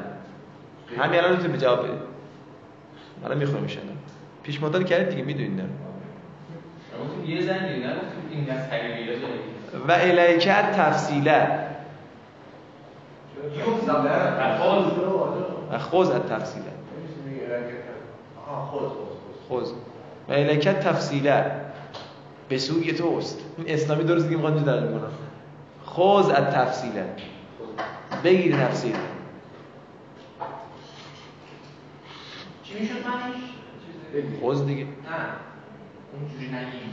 همین 0.97 1.19
الان 1.19 1.32
می‌تونید 1.32 1.62
جواب 1.62 1.80
بدید 1.80 2.00
حالا 3.24 3.36
می‌خوام 3.36 3.63
ایشالا 3.63 3.86
پیش 4.43 4.62
مدت 4.63 4.86
کردید 4.86 5.10
دیگه 5.10 5.24
می‌دونید 5.24 5.62
نه. 5.62 5.65
یه 7.26 7.38
این 8.32 8.47
و 9.88 9.91
الیکت 9.91 10.71
تفصیله. 10.71 11.47
و 15.71 15.80
خوز 15.80 16.12
تفصیله 16.12 16.71
خود 18.69 18.82
خود 18.82 18.91
خوز. 19.47 19.74
و 20.29 20.34
الیکت 20.34 20.79
تفصیله. 20.79 21.51
به 22.49 22.57
سوی 22.57 22.93
توست 22.93 23.39
این 23.57 23.69
اسلامی 23.69 24.03
درست 24.03 24.25
دیگه 24.25 24.36
می‌خوان 24.36 24.63
در 24.63 24.79
می‌کنم 24.79 25.12
خوز 25.86 26.29
از 26.29 26.43
تفصیله. 26.55 27.05
بگیر 28.23 28.57
تفصیل. 28.57 28.95
چی 32.63 32.79
می‌شد 32.79 32.93
منش؟ 32.93 34.31
خوز 34.39 34.65
دیگه. 34.65 34.84
نه. 34.84 34.89
اونجوری 36.13 36.45
نگیم. 36.45 36.91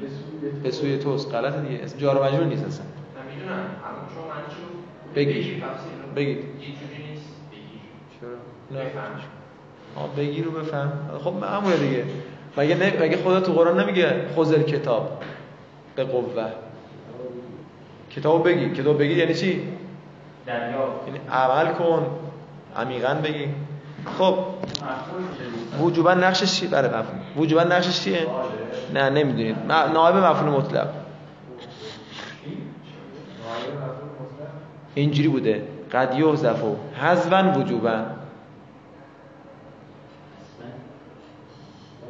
به 0.00 0.08
سوی 0.08 0.50
به 0.62 0.70
سوی 0.70 0.98
توست 0.98 1.34
غلطه 1.34 1.60
دیگه. 1.60 1.84
اسم 1.84 1.98
جار 1.98 2.18
و 2.18 2.24
مجرور 2.24 2.46
نیست 2.46 2.64
اصلا. 2.64 2.84
می‌دونم. 3.34 3.52
الان 3.52 3.66
من 4.28 5.14
بگیر. 5.14 5.34
بگیر 5.34 5.64
تفسیر 5.64 5.92
رو. 6.06 6.12
بگیر. 6.16 6.36
یه 6.36 6.44
جوری 6.44 7.10
نیست. 7.10 7.28
بگیر. 7.52 7.80
چرا؟ 8.20 8.80
نه. 8.82 8.90
بگیر 10.16 10.44
رو 10.44 10.50
بفهم. 10.50 10.92
خب 11.24 11.32
معموله 11.32 11.76
دیگه. 11.76 12.04
مگه 12.56 12.74
نه 12.74 12.92
مگه 13.00 13.16
خدا 13.16 13.40
تو 13.40 13.52
قرآن 13.52 13.80
نمیگه 13.80 14.24
خذ 14.36 14.52
کتاب 14.54 15.22
به 15.96 16.04
قوه؟ 16.04 16.50
کتابو 18.10 18.42
بگیر 18.42 18.74
کتاب 18.74 18.98
بگیر 18.98 19.18
یعنی 19.18 19.34
چی؟ 19.34 19.62
دریا 20.46 20.88
یعنی 21.06 21.20
عمل 21.30 21.72
کن. 21.72 22.06
عمیقا 22.76 23.14
بگیر 23.14 23.48
خب. 24.18 24.34
مفهوم. 24.82 25.86
وجوبا 25.86 26.14
نقشش 26.14 26.60
چیه 26.60 26.68
بله 26.68 26.88
مفهوم. 26.88 27.20
وجوبا 27.36 27.62
نقشش 27.62 28.00
چیه؟ 28.04 28.26
نه 28.94 29.10
نمی‌دونید 29.10 29.56
نائب 29.68 30.16
مفعول 30.16 30.50
مطلق. 30.50 30.88
اینجوری 34.94 35.28
بوده. 35.28 35.62
قد 35.92 36.18
یحذف 36.18 36.62
حذفا 37.00 37.54
وجوبا 37.56 37.90
نایب 37.90 37.96
مفعول 37.96 37.98
مطلق. 37.98 38.16
یه 42.00 42.08
عربانش 42.08 42.09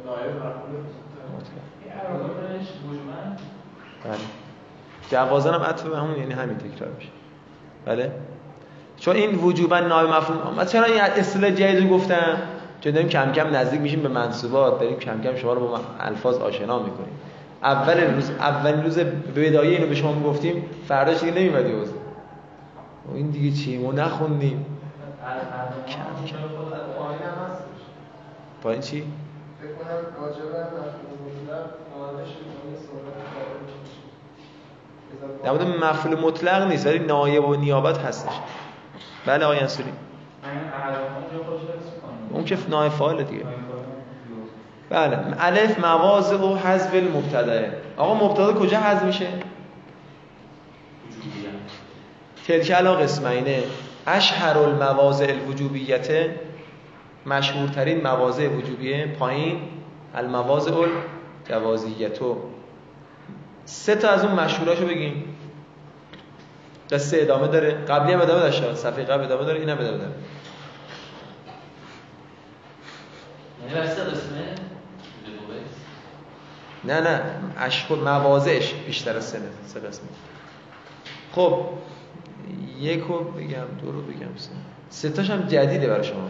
بله. 4.03 4.17
جوازن 5.09 5.53
هم 5.53 5.61
عطف 5.61 5.83
به 5.83 5.97
همون 5.97 6.17
یعنی 6.17 6.33
همین 6.33 6.57
تکرار 6.57 6.91
میشه. 6.97 7.09
بله؟ 7.85 8.11
چون 8.97 9.15
این 9.15 9.35
وجوبا 9.35 9.79
نائب 9.79 10.09
مفهوم 10.09 10.55
من 10.55 10.65
چرا 10.65 10.83
این 10.83 11.01
اصطلاح 11.01 11.51
جدید 11.51 11.89
گفتم؟ 11.89 12.37
چون 12.81 12.93
داریم 12.93 13.09
کم 13.09 13.31
کم 13.31 13.55
نزدیک 13.55 13.81
میشیم 13.81 14.01
به 14.01 14.09
منصوبات 14.09 14.79
داریم 14.79 14.99
کم 14.99 15.21
کم 15.21 15.35
شما 15.35 15.53
رو 15.53 15.67
با 15.67 15.79
الفاظ 15.99 16.37
آشنا 16.37 16.79
می‌کنیم. 16.79 17.19
اول 17.63 18.13
روز 18.13 18.29
اولین 18.29 18.83
روز 18.83 18.99
بدایه 19.35 19.77
اینو 19.77 19.87
به 19.87 19.95
شما 19.95 20.13
می‌گفتیم 20.13 20.65
فرداش 20.87 21.19
دیگه 21.19 21.31
نمیمدی 21.31 21.71
حوزه 21.71 21.93
و 23.11 23.15
این 23.15 23.29
دیگه 23.29 23.57
چی؟ 23.57 23.77
ما 23.77 23.91
نخوندیم. 23.91 24.65
کم 25.87 25.95
کم. 26.27 26.37
پایین 26.97 27.21
هم 27.21 27.45
هستش 27.45 27.81
با 28.63 28.71
این 28.71 28.81
چی؟ 28.81 29.03
کردن 29.91 30.69
میشه. 33.63 33.81
در 35.43 35.51
مورد 35.51 35.67
مفعول 35.67 36.19
مطلق 36.19 36.67
نیست 36.67 36.87
ولی 36.87 36.99
نایب 36.99 37.45
و 37.45 37.55
نیابت 37.55 37.97
هستش. 37.97 38.31
بله 39.25 39.45
آقای 39.45 39.59
انصاری. 39.59 39.89
من. 39.89 39.95
اون 42.29 42.45
که 42.45 42.57
نایب 42.69 42.91
فعال 42.91 43.23
دیگه. 43.23 43.45
بله. 44.89 45.17
الف 45.39 45.79
مواضع 45.79 46.35
و 46.35 46.55
حذف 46.55 46.93
المبتدا. 46.93 47.61
آقا 47.97 48.13
مبتدا 48.13 48.53
کجا 48.53 48.79
حذف 48.79 49.03
میشه. 49.03 49.27
تلک 52.47 52.71
علا 52.71 52.95
قسمینه. 52.95 53.63
اشهر 54.07 54.57
المواضع 54.57 55.25
الوجوبیت 55.25 56.29
مشهورترین 57.25 58.07
مواضع 58.07 58.47
وجوبیه. 58.47 59.07
پایین. 59.19 59.80
المواضع 60.15 60.85
الجوازیتو. 61.49 62.37
سه 63.65 63.95
تا 63.95 64.09
از 64.09 64.25
اون 64.25 64.33
مشهوراشو 64.33 64.87
بگیم. 64.87 65.35
قصه 66.91 67.17
ادامه 67.21 67.47
داره. 67.47 67.71
قبلی 67.71 68.13
هم 68.13 68.21
ادامه 68.21 68.39
داشته 68.39 68.75
صفحه 68.75 69.03
قبل 69.03 69.23
ادامه 69.23 69.45
داره. 69.45 69.59
این 69.59 69.69
هم 69.69 69.77
ادامه 69.77 69.97
داره. 69.97 70.11
یعنی. 73.75 73.89
نه 76.83 77.01
نه. 77.01 77.21
اشهر 77.57 77.95
مواضعش 77.95 78.73
بیشتر 78.73 79.17
از 79.17 79.25
سه 79.25 79.39
نه، 79.39 79.45
سه 79.65 79.79
قسمه 79.79 80.07
خب 81.31 81.65
یک 82.79 83.03
رو 83.07 83.23
بگم 83.23 83.65
دو 83.81 83.91
رو 83.91 84.01
بگم 84.01 84.35
سه. 84.37 84.49
سه 84.89 85.09
تاش 85.09 85.29
هم 85.29 85.41
جدیده 85.41 85.87
برای 85.87 86.03
شما. 86.03 86.29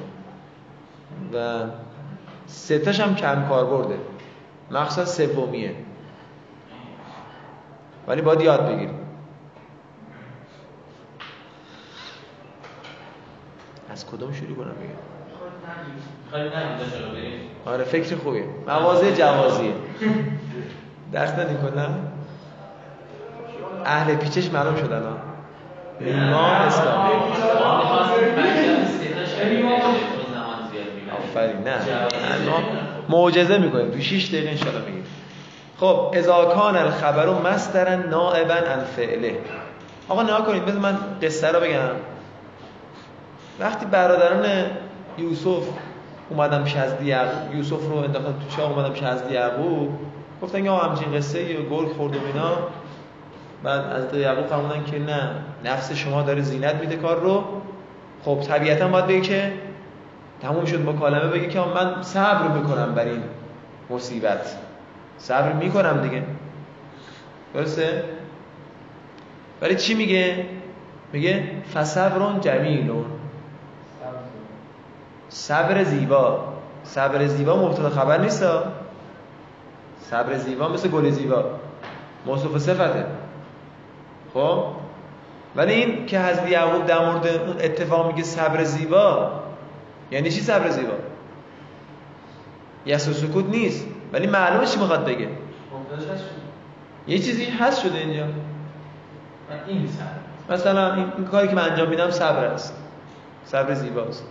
و 1.34 1.66
سه 2.48 2.80
تاش 2.80 3.00
هم 3.00 3.16
کم 3.16 3.48
کار 3.50 3.66
برده 3.66 4.00
مخصوصا 4.72 5.06
سومیه. 5.06 5.76
ولی 8.08 8.22
باید 8.22 8.42
یاد 8.42 8.68
بگیریم. 8.68 9.00
از 13.92 14.06
کدوم 14.08 14.34
شروع 14.34 14.56
کنم 14.56 14.72
بگم؟ 14.72 15.02
آره 17.66 17.84
فکر 17.84 18.16
خوبیه. 18.16 18.46
مواضع 18.68 19.12
جوازیه. 19.12 19.74
درست 21.14 21.40
ندیم 21.40 21.58
کلا؟ 21.58 21.90
اهل 23.86 24.16
پیچش 24.16 24.52
معلوم 24.52 24.76
شد 24.76 24.92
الان. 24.92 25.18
نیما 26.02 26.48
اسلامی 26.48 27.14
ما 27.14 27.78
می‌خواستیم 27.78 28.28
مکتب 28.28 28.86
سه 28.86 29.14
تا 29.14 29.26
شبیه 29.26 29.66
بشه. 29.66 29.82
چون 29.82 30.34
زمان 30.34 30.60
زیاد 30.72 30.94
می‌بره. 30.96 31.21
آفرین 31.32 31.64
نه. 31.64 31.78
ما 32.48 32.64
معجزه 33.10 33.58
می‌کنیم. 33.58 33.92
تو 33.92 34.00
6 34.00 34.28
دقیقه 34.28 34.50
انشالله 34.50 34.86
میگیم. 34.86 35.04
خب 35.78 36.14
اذا 36.14 36.46
کان 36.46 36.78
الخبر 36.78 37.30
مصدرا 37.30 37.96
نائبا 37.96 38.54
عن 38.54 38.84
فعله. 38.96 39.38
آقا 40.10 40.24
نگاه 40.24 40.46
کنید. 40.46 40.66
بذار 40.66 40.80
من 40.80 40.98
قصه 41.22 41.48
رو 41.48 41.60
بگم. 41.60 41.96
وقتی 43.60 43.86
برادران 43.86 44.46
یوسف 45.18 45.64
پیش 46.64 46.76
حضرت 46.76 47.02
یعقوب 47.04 47.56
یوسف 47.56 47.90
رو 47.90 47.96
انداختن 47.98 48.34
تو 48.50 48.58
چاه 48.58 48.90
پیش 48.90 49.04
حضرت 49.04 49.32
یعقوب 49.32 49.90
گفتن 50.42 50.66
یا 50.66 50.78
همچین 50.78 51.14
قصه 51.14 51.44
یه 51.44 51.58
گرگ 51.70 51.92
خورد 51.98 52.16
و 52.16 52.20
اینا. 52.34 52.52
بعد 53.64 53.80
از 53.80 54.18
یعقوب 54.18 54.48
فرمودن 54.48 54.84
که 54.92 55.00
نه. 55.00 55.30
نفس 55.66 55.92
شما 55.92 56.22
داره 56.22 56.42
زینت 56.42 56.76
میده 56.76 56.96
کار 56.96 57.20
رو. 57.20 57.44
خب 58.26 58.40
طبیعتا 58.48 58.88
باید 58.88 59.08
بگی 59.08 59.22
که 59.22 59.54
تموم 60.42 60.66
شد 60.66 60.90
مکالمه 60.90 61.28
بگی 61.28 61.48
که 61.48 61.60
من 61.60 62.02
صبر 62.02 62.48
می‌کنم 62.48 62.96
بر 62.96 63.06
این 63.06 63.24
مصیبت. 63.90 64.56
صبر 65.18 65.54
می‌کنم 65.54 66.02
دیگه. 66.02 66.24
درسته؟ 67.54 68.04
ولی 69.62 69.76
چی 69.76 69.94
میگه؟ 69.94 70.46
میگه 71.14 71.44
فصبرون 71.74 72.40
جمیلون. 72.40 73.06
صبر 75.30 75.84
زیبا. 75.84 76.44
صبر 76.84 77.28
زیبا 77.28 77.56
مبتدا 77.56 77.90
خبر 77.90 78.18
نیست. 78.18 78.44
صبر 80.10 80.38
زیبا 80.38 80.68
مثل 80.68 80.90
گل 80.90 81.10
زیبا. 81.10 81.44
موصوف 82.26 82.58
صفته. 82.58 83.06
خب؟ 84.34 84.64
ولی 85.56 85.74
این 85.74 86.06
که 86.06 86.20
حضرت 86.20 86.50
یعقوب 86.50 86.86
در 86.86 87.06
مورد 87.06 87.28
اتفاق 87.62 88.08
میگه 88.08 88.24
صبر 88.24 88.64
زیبا 88.64 89.32
یعنی 90.12 90.32
چی 90.32 90.42
صبر 90.42 90.70
زیبا؟ 90.70 90.94
یس 92.86 93.08
و 93.08 93.14
سکوت 93.14 93.46
نیست. 93.46 93.86
ولی 94.14 94.28
معلومه 94.28 94.66
چی 94.66 94.80
می‌خواد 94.80 95.06
بگه. 95.06 95.28
شد. 95.98 96.42
یه 97.08 97.20
چیزی 97.20 97.46
هست 97.46 97.82
شده 97.84 97.98
اینجا. 97.98 98.26
این 99.68 99.88
سر 99.88 100.54
مثلا 100.54 100.94
این, 100.94 101.06
این 101.18 101.26
کاری 101.26 101.48
که 101.48 101.56
من 101.56 101.70
انجام 101.70 101.90
میدم 101.90 102.12
صبر 102.12 102.46
است. 102.46 102.78
صبر 103.46 103.74
زیباست. 103.74 104.26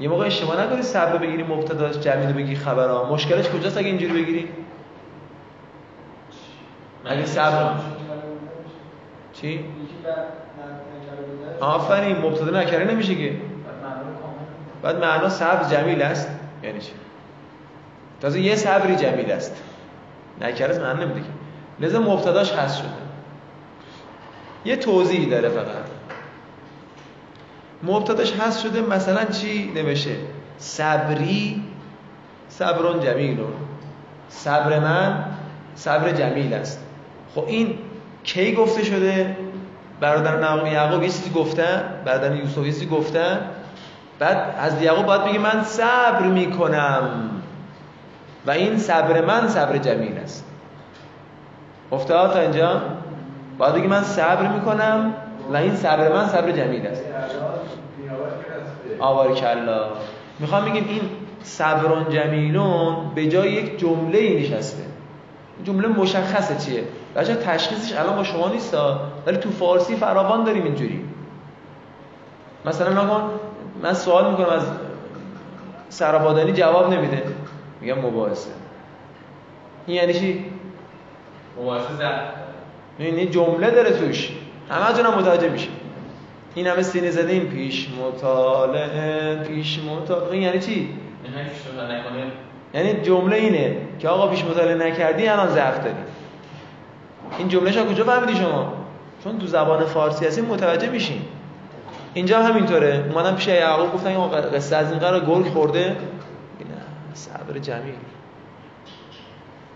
یه 0.00 0.08
موقع 0.08 0.26
اشتباه 0.26 0.60
نکنی 0.60 0.82
صبر 0.82 1.16
بگیری 1.16 1.42
مبتداش 1.42 1.98
جمیل 1.98 2.32
بگی 2.32 2.54
خبرها. 2.54 3.04
مشکلش 3.12 3.48
کجاست 3.48 3.78
اگه 3.78 3.86
اینجوری 3.86 4.22
بگیری؟ 4.22 4.48
اگه 7.04 7.26
صبر 7.26 7.70
چی؟ 9.32 9.64
آفرین 11.60 12.16
مبتدا 12.16 12.60
نکره 12.60 12.92
نمیشه 12.92 13.14
که. 13.14 13.36
بعد 14.84 15.00
معنا 15.00 15.28
صبر 15.28 15.68
جمیل 15.76 16.02
است. 16.02 16.28
یعنی 16.62 16.80
چی؟ 16.80 16.92
تازه 18.20 18.40
یه 18.40 18.56
صبری 18.56 18.96
جمیل 18.96 19.32
است. 19.32 19.56
نکره 20.40 20.78
معنا 20.78 21.04
نمیده 21.04 21.20
که. 21.20 21.26
لذا 21.80 22.00
مبتداش 22.00 22.52
هست 22.52 22.78
شده. 22.78 22.88
یه 24.64 24.76
توضیحی 24.76 25.26
داره 25.26 25.48
فقط. 25.48 25.84
مبتداش 27.82 28.32
هست 28.32 28.60
شده 28.60 28.80
مثلا 28.80 29.24
چی 29.24 29.72
نوشه 29.74 30.16
صبری 30.58 31.62
صبرون 32.48 33.00
جمیلون 33.00 33.52
صبر 34.28 34.78
من 34.78 35.24
صبر 35.74 36.12
جمیل 36.12 36.54
است. 36.54 36.80
خب 37.34 37.44
این 37.46 37.78
کی 38.24 38.54
گفته 38.54 38.84
شده؟ 38.84 39.36
برادر 40.00 40.66
یعقوب 40.72 41.02
یه 41.02 41.08
چیزی 41.08 41.30
گفتن؟ 41.30 41.82
برادر 42.04 42.36
یوسف 42.36 42.58
یه 42.58 42.64
چیزی 42.64 42.86
گفتن؟ 42.86 43.40
بعد 44.18 44.54
از 44.58 44.82
یعقوب 44.82 45.06
باید 45.06 45.24
بگه 45.24 45.38
من 45.38 45.64
صبر 45.64 46.22
می‌کنم. 46.22 47.30
و 48.46 48.50
این 48.50 48.78
صبر 48.78 49.20
من 49.20 49.48
صبر 49.48 49.78
جمیل 49.78 50.18
است. 50.18 50.44
افتاد 51.92 52.32
تا 52.32 52.40
اینجا؟ 52.40 52.82
باید 53.58 53.74
بگه 53.74 53.88
من 53.88 54.02
صبر 54.02 54.48
می‌کنم 54.48 55.14
و 55.52 55.56
این 55.56 55.76
صبر 55.76 56.12
من 56.12 56.28
صبر 56.28 56.50
جمیل 56.50 56.86
است. 56.86 57.04
آوار 58.98 59.34
کلا. 59.34 59.84
می‌خوام 60.38 60.64
بگیم 60.64 60.84
این 60.88 61.00
صبرون 61.42 62.10
جمیلون 62.10 62.96
به 63.14 63.26
جای 63.26 63.52
یک 63.52 63.78
جمله 63.78 64.18
ای 64.18 64.42
نشسته. 64.42 64.82
جمله 65.64 65.88
مشخصه 65.88 66.56
چیه؟ 66.56 66.84
بچه 67.16 67.34
تشخیصش 67.34 67.98
الان 67.98 68.16
با 68.16 68.24
شما 68.24 68.48
نیست 68.48 68.76
ولی 69.26 69.36
تو 69.36 69.50
فارسی 69.50 69.96
فراوان 69.96 70.44
داریم 70.44 70.64
اینجوری. 70.64 71.04
مثلا 72.64 73.04
نکن 73.04 73.30
من 73.82 73.94
سوال 73.94 74.30
می‌کنم 74.30 74.46
از 74.46 74.62
سرابادانی 75.88 76.52
جواب 76.52 76.92
نمیده. 76.92 77.22
میگم 77.80 77.98
مباحثه. 77.98 78.50
این 79.86 79.96
یعنی 79.96 80.14
چی؟ 80.14 80.44
مباحثه 81.60 81.94
زد 81.94 82.20
این 82.98 83.30
جمله 83.30 83.70
داره 83.70 83.90
توش. 83.90 84.32
همه 84.70 85.08
هم 85.08 85.18
متوجه 85.18 85.48
میشه. 85.48 85.68
این 86.54 86.66
همه 86.66 86.82
سینه 86.82 87.10
زده 87.10 87.32
این 87.32 87.48
پیش 87.48 87.88
مطالعه 88.00 89.34
پیش 89.36 89.78
مطالعه. 89.78 90.32
این 90.32 90.42
یعنی 90.42 90.60
چی؟ 90.60 90.88
یعنی 92.74 92.88
یعنی 92.88 93.02
جمله 93.02 93.36
اینه 93.36 93.76
که 93.98 94.08
آقا 94.08 94.26
پیش 94.26 94.44
مطالعه 94.44 94.74
نکردی 94.74 95.28
الان 95.28 95.48
ضعف 95.48 95.78
داری. 95.78 95.96
این 97.38 97.48
جملهش 97.48 97.78
کجا 97.78 98.04
فهمیدی 98.04 98.36
شما؟ 98.36 98.72
چون 99.24 99.38
تو 99.38 99.46
زبان 99.46 99.84
فارسی 99.84 100.26
هستی 100.26 100.40
متوجه 100.40 100.90
میشین. 100.90 101.22
اینجا 102.14 102.42
هم 102.42 102.52
همینطوره. 102.52 103.04
اومدن 103.10 103.34
پیش 103.36 103.48
یعقوب 103.48 103.92
گفتن 103.92 104.08
این 104.08 104.28
قصه 104.28 104.76
از 104.76 104.90
این 104.90 105.00
قرار 105.00 105.20
گرگ 105.20 105.46
خورده. 105.46 105.88
نه 105.88 105.96
صبر 107.14 107.58
جمیل. 107.58 107.94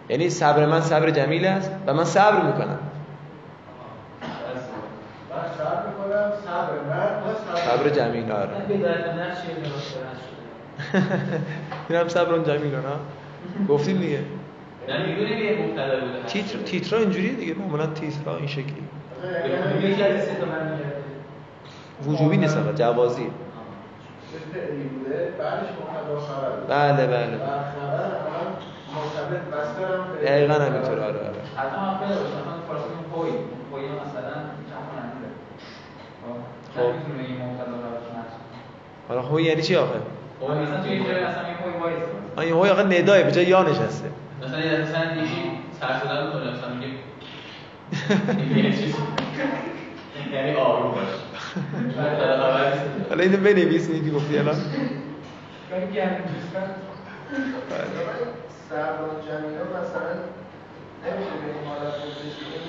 یعنی 0.08 0.30
صبر 0.30 0.66
من 0.66 0.80
صبر 0.80 1.10
جمیل 1.10 1.44
است 1.44 1.70
و 1.86 1.94
من 1.94 2.04
صبر 2.04 2.42
می‌کنم. 2.42 2.78
صبر 7.54 7.88
جمیل 7.88 8.32
آره. 8.32 8.48
این 11.88 11.98
هم 11.98 12.08
صبر 12.08 12.38
جمیل 12.38 12.74
ها 12.74 12.80
گفتیم 13.68 13.98
دیگه. 13.98 14.20
نه 14.88 16.24
تیتر 16.26 16.58
تیترا 16.58 16.98
اینجوریه 16.98 17.32
دیگه 17.32 17.54
معمولا 17.54 17.86
تیترا 17.86 18.36
این 18.36 18.46
شکلی. 18.46 18.82
یکی 19.82 20.02
از 20.02 20.20
وجوبی 22.06 22.36
نیست 22.36 22.56
آقا 22.56 22.72
جوازی 22.72 23.30
بله 26.68 27.06
بله 27.06 27.38
فعلی. 27.38 27.38
دقیقا 30.26 30.54
همینطور 30.54 31.00
آره 31.00 31.18
آره 31.18 31.42
خب. 36.74 36.92
حالا 39.08 39.22
هو 39.22 39.40
یعنی 39.40 39.62
چی 39.62 39.76
آخه 39.76 39.92
خب 40.40 40.50
مثلا 40.50 40.80
توی 40.82 41.00
مثلا 41.00 41.12
یه 41.12 41.56
پوی 41.62 41.72
وایس 41.80 42.02
آ 42.36 42.40
این 42.40 42.52
هو 42.52 42.64
آخه 42.72 42.82
ندای 42.82 43.24
به 43.24 43.32
جای 43.32 43.44
یا 43.46 43.62
نشسته 43.62 44.10
مثلا 44.42 44.60
یه 44.60 44.80
مثلا 44.80 45.04
سر 45.80 46.00
شدن 46.00 46.26
می‌کنه 46.26 46.50
مثلا 46.52 46.70
یعنی 50.32 50.54
آروم 50.56 50.90
باش. 50.90 51.27
حالا 53.10 53.22
اینو 53.22 53.36
بنویس 53.36 53.88
اینی 53.90 54.10
که 54.10 54.16
گفتی 54.16 54.38
الان. 54.38 54.54
سربان 58.70 59.10
جمیلا 59.26 59.64
مثلا 59.80 60.12
نمیشه 61.04 61.30
به 61.40 61.46
این 61.54 61.64
حالت 61.68 61.94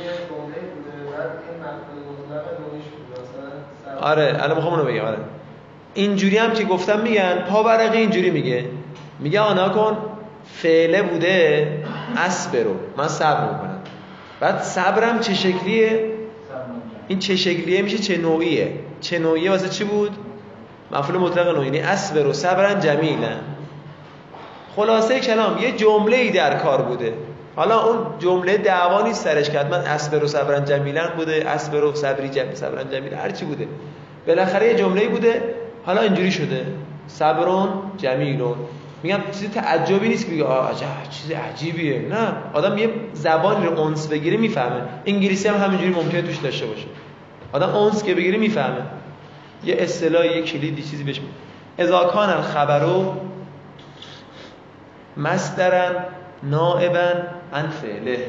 یه 0.03 0.11
جمله 0.29 0.59
بوده 0.69 1.11
بعد 1.11 1.29
این 1.49 1.57
مفعول 1.59 1.99
مطلق 2.09 2.59
نونیش 2.59 2.85
بوده 2.85 3.21
مثلا 3.21 4.07
آره 4.09 4.43
الان 4.43 4.55
می‌خوام 4.55 4.73
اونو 4.73 4.85
بگم 4.85 5.05
آره. 5.05 5.17
اینجوری 5.93 6.37
هم 6.37 6.53
که 6.53 6.63
گفتم 6.63 6.99
میگن 6.99 7.35
پا 7.49 7.63
برقی 7.63 7.97
اینجوری 7.97 8.29
میگه. 8.31 8.65
میگه 9.19 9.39
آنا 9.39 9.69
کن 9.69 9.97
فعله 10.45 11.01
بوده 11.01 11.67
اسبرو 12.17 12.75
من 12.97 13.07
صبر 13.07 13.41
می‌کنم. 13.43 13.79
بعد 14.39 14.61
صبرم 14.61 15.19
چه 15.19 15.33
شکلیه؟ 15.33 16.11
این 17.09 17.19
چه 17.19 17.35
شکلیه 17.35 17.81
میشه 17.81 17.97
چه 17.97 18.17
نوعیه. 18.17 18.73
چه 19.01 19.19
نوعیه 19.19 19.51
واسه 19.51 19.69
چی 19.69 19.83
بود؟ 19.83 20.11
مفعول 20.91 21.17
مطلق 21.17 21.55
نوعی 21.55 21.65
یعنی 21.65 21.79
اصبر 21.79 22.27
و 22.27 22.33
صبرن 22.33 22.79
جمیلن. 22.79 23.39
خلاصه 24.75 25.19
کلام 25.19 25.57
یه 25.57 25.71
جمله 25.71 26.17
ای 26.17 26.31
در 26.31 26.57
کار 26.57 26.81
بوده. 26.81 27.13
حالا 27.55 27.87
اون 27.87 27.97
جمله 28.19 28.57
دعوا 28.57 29.01
نیست 29.01 29.23
سرش 29.23 29.49
کرد 29.49 29.71
من 29.71 29.79
اصبر 29.79 30.23
و 30.23 30.27
صبرن 30.27 30.65
جمیلن 30.65 31.09
بوده 31.17 31.43
اصبر 31.47 31.83
و 31.83 31.95
صبری 31.95 32.29
جم 32.29 32.53
صبرن 32.53 32.89
جمیل 32.91 33.13
هر 33.13 33.31
چی 33.31 33.45
بوده. 33.45 33.67
بالاخره 34.27 34.67
یه 34.67 34.75
جمله 34.75 35.07
بوده. 35.07 35.41
حالا 35.85 36.01
اینجوری 36.01 36.31
شده. 36.31 36.65
صبرون 37.07 37.69
جمیلون. 37.97 38.55
میگم 39.03 39.19
چیزی 39.31 39.47
تعجبی 39.47 40.09
نیست 40.09 40.29
بگه 40.31 40.43
آه 40.43 40.69
عجب 40.69 41.09
چیز 41.09 41.31
عجیبیه. 41.31 41.99
نه 41.99 42.33
آدم 42.53 42.77
یه 42.77 42.89
زبانی 43.13 43.65
رو 43.65 43.79
اونس 43.79 44.07
بگیره 44.07 44.37
می‌فهمه. 44.37 44.81
انگلیسی 45.05 45.47
هم 45.47 45.63
همینجوری 45.63 45.91
ممکنه 45.91 46.21
توش 46.21 46.37
داشته 46.37 46.65
باشه. 46.65 46.85
آدم 47.51 47.69
اونس 47.69 48.03
که 48.03 48.15
بگیره 48.15 48.37
می‌فهمه. 48.37 48.81
یه 49.63 49.75
اصطلاح 49.79 50.25
یه 50.25 50.41
کلیدی 50.41 50.81
چیزی 50.81 51.03
بهش 51.03 51.19
میگه. 51.19 51.33
اذا 51.77 52.03
کان 52.03 52.29
الخبرو 52.29 53.15
مصدرن 55.17 55.91
نائبا 56.43 57.09
عن 57.53 57.67
فعله. 57.67 58.19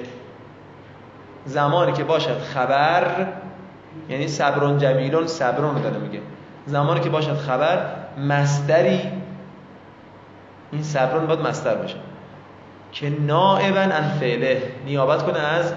زمانی 1.45 1.93
که 1.93 2.05
باشد 2.05 2.39
خبر 2.39 3.27
یعنی 4.09 4.29
صبرون 4.29 4.79
جمیلون 4.79 5.27
صبرون 5.27 5.75
رو 5.75 5.83
داره 5.83 5.99
میگه. 5.99 6.21
زمانی 6.67 7.01
که 7.01 7.11
باشد 7.11 7.37
خبر 7.37 7.79
مصدری 8.29 9.01
این 10.73 10.83
صبرون 10.83 11.27
باید 11.27 11.41
مصدر 11.41 11.75
باشه. 11.75 11.97
که 12.93 13.11
نائبا 13.21 13.81
عن 13.81 14.09
فعله 14.09 14.63
نیابت 14.85 15.23
کنه 15.23 15.39
از 15.39 15.75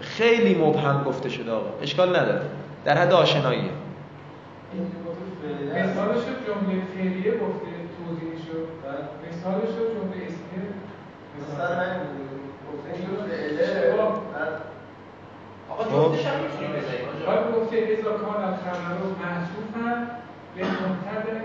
خیلی 0.00 0.54
مبهم 0.54 1.04
گفته 1.04 1.28
شده 1.28 1.52
آقا. 1.52 1.66
اشکال 1.82 2.08
نداره. 2.16 2.42
در 2.84 2.98
حد 2.98 3.12
آشناییه. 3.12 3.70
مثالش 5.74 6.24
جمله 6.46 6.82
فعلیه 6.94 7.32
گفته 7.32 7.70
توضیحی 7.96 8.38
شد 8.46 8.68
مثالش 9.28 9.72
رو 9.78 9.84
جمله 9.94 10.26
اسمیه 10.26 10.68
مثلا 11.40 11.76
من 11.76 11.96
گفته 12.72 12.92
فعله 13.28 13.92
بعد 14.34 14.52
آقا. 15.70 15.84
جفتش 15.84 16.26
هم 16.26 16.40
می‌تونی 16.42 16.68
بذاری 16.80 17.02
آقا. 17.02 17.26
باید 17.26 17.56
گفته 17.56 17.76
ازا 18.00 18.12
کان 18.12 18.44
الخبر 18.44 18.90
رو 19.00 19.06
محصوفن 19.22 20.06
به 20.56 20.62
منتظر 20.64 21.40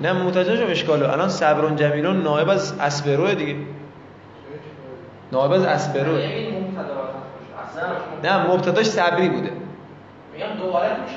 نه 0.00 0.12
متوجه 0.12 0.56
شدم 0.56 0.70
اشکالو 0.70 1.10
الان 1.10 1.28
صبرون 1.28 1.76
جمیلون 1.76 2.22
نائب 2.22 2.48
از 2.48 2.74
اسبروه 2.80 3.34
دیگه. 3.34 3.56
نائب 5.32 5.52
از 5.52 5.64
اسبروه. 5.64 6.20
یعنی 6.20 6.32
این 6.34 6.54
مبتدا 6.54 6.94
باید 6.94 7.06
باشه. 7.06 7.88
اصلا 8.22 8.38
نه 8.38 8.46
مبتداش 8.52 8.86
صبری 8.86 9.28
بوده. 9.28 9.50
میگم 10.32 10.46
دو 10.62 10.70
حالت 10.70 10.90
میشه. 10.90 11.16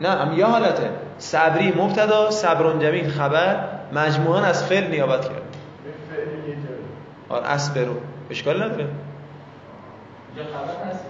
نه 0.00 0.08
هم 0.08 0.38
یه 0.38 0.44
حالته. 0.46 0.90
صبری 1.18 1.72
مبتدا 1.72 2.30
صبرون 2.30 2.78
جمیل 2.78 3.10
خبر. 3.10 3.56
مجموعا 3.92 4.40
از 4.40 4.64
فعل 4.64 4.90
نیابت 4.90 5.24
کرد. 5.24 5.42
آره 7.28 7.46
اسبرو. 7.46 7.94
اشکال 8.30 8.62
نداره. 8.62 8.86
مبتدا 10.36 10.90
هست. 10.90 11.04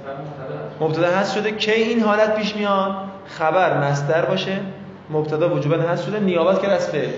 مبتدا 0.80 1.08
هست 1.08 1.34
شده 1.34 1.52
کی 1.52 1.72
این 1.72 2.02
حالت 2.02 2.36
پیش 2.36 2.56
میاد؟ 2.56 2.94
خبر 3.26 3.78
مصدر 3.78 4.24
باشه. 4.24 4.60
مبتدا 5.10 5.54
وجوبا 5.54 5.76
هست 5.76 6.06
شده 6.06 6.20
نیابت 6.20 6.62
کرد 6.62 6.70
از 6.70 6.88
فعل. 6.90 7.10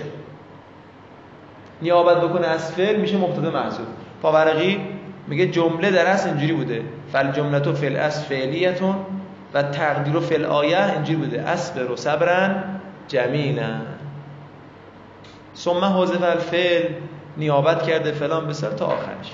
نیابت 1.81 2.21
بکنه 2.21 2.47
از 2.47 2.71
فعل 2.71 2.95
میشه 2.95 3.17
مبتدا 3.17 3.51
محذوف. 3.51 3.87
پاورقی 4.21 4.81
میگه 5.27 5.47
جمله 5.47 5.91
در 5.91 6.05
اصل 6.05 6.29
اینجوری 6.29 6.53
بوده. 6.53 6.83
فل 7.11 7.31
جملتو 7.31 7.73
فعل 7.73 7.95
از 7.95 8.25
فعلیتون 8.25 8.95
و 9.53 9.63
تقدیر 9.63 10.17
و 10.17 10.19
فعل 10.19 10.45
آیه 10.45 10.93
اینجوری 10.93 11.19
بوده. 11.19 11.41
اصبر 11.41 11.91
و 11.91 11.95
صبرن 11.95 12.63
جمیلا 13.07 13.81
ثم 15.55 15.85
حذف 15.85 16.23
الفعل 16.23 16.83
نیابت 17.37 17.83
کرده 17.83 18.11
فلان 18.11 18.47
بسر 18.47 18.69
تا 18.69 18.85
آخرش. 18.85 19.31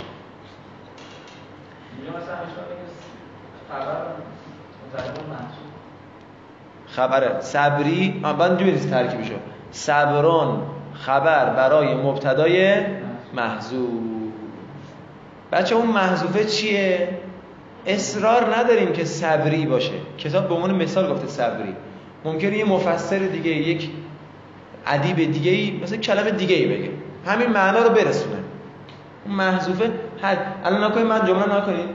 خبره 6.98 7.42
صبری 7.42 8.22
بعد 8.40 8.64
نیست 8.64 8.90
ترکیبشو. 8.90 9.34
صبران 9.72 10.62
خبر 10.94 11.50
برای 11.50 11.96
مبتدای 11.96 12.76
محذوف. 13.34 13.90
بچه 15.52 15.76
اون 15.76 15.88
محذوفه 15.88 16.46
چیه؟ 16.46 17.10
اصرار 17.86 18.56
نداریم 18.56 18.94
که 18.94 19.06
صبری 19.06 19.66
باشه. 19.66 19.94
کتاب 20.18 20.48
به 20.48 20.56
عنوان 20.56 20.76
مثال 20.76 21.14
گفته 21.14 21.28
صبری. 21.28 21.76
ممکنه 22.26 22.58
یه 22.58 22.66
مفسر 22.66 23.20
دیگه 23.20 23.52
یک 23.52 23.90
ادیب 24.88 25.32
دیگه 25.32 25.52
ای 25.52 25.80
مثلا 25.84 25.98
کلمه 25.98 26.32
دیگه 26.32 26.56
ای 26.56 26.66
بگه. 26.66 26.90
همین 27.26 27.48
معنا 27.48 27.80
رو 27.80 27.90
برسونه. 27.90 28.38
اون 29.26 29.36
محذوفه 29.36 29.92
حد 30.22 30.38
الان 30.66 30.84
نکنید 30.84 31.06
من 31.06 31.28
جمله 31.28 31.58
نکنید. 31.58 31.90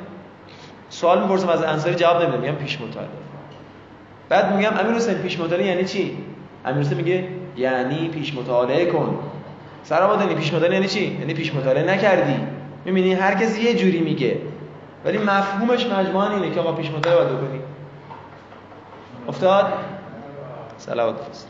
سوال 0.88 1.22
می‌پرسم 1.22 1.48
از 1.48 1.62
انصاری 1.62 1.94
جواب 1.94 2.22
نمیدم 2.22 2.40
میگم 2.40 2.54
پیش 2.54 2.80
مطالعه. 2.80 3.08
بعد 4.32 4.56
میگم 4.56 4.70
امیر 4.78 4.96
حسین 4.96 5.14
پیش 5.14 5.40
مطالعه 5.40 5.66
یعنی 5.66 5.84
چی؟ 5.84 6.18
امیر 6.64 6.80
حسین 6.80 6.96
میگه 6.96 7.24
یعنی 7.56 8.08
پیش 8.08 8.34
مطالعه 8.34 8.86
کن. 8.86 9.18
سلام 9.84 10.34
پیش 10.34 10.54
مطالعه 10.54 10.74
یعنی 10.74 10.88
چی؟ 10.88 11.18
یعنی 11.20 11.34
پیش 11.34 11.54
مطالعه 11.54 11.94
نکردی. 11.94 12.34
می‌بینی 12.84 13.14
هر 13.14 13.34
کسی 13.34 13.62
یه 13.62 13.74
جوری 13.74 14.00
میگه. 14.00 14.38
ولی 15.04 15.18
مفهومش 15.18 15.86
مجموعا 15.86 16.30
اینه 16.30 16.50
که 16.50 16.60
آقا 16.60 16.72
پیش 16.72 16.90
مطالعه 16.90 17.24
باید 17.24 17.38
بکنی. 17.38 17.60
افتاد؟ 19.28 19.72
صلوات 20.78 21.16
فرست 21.16 21.48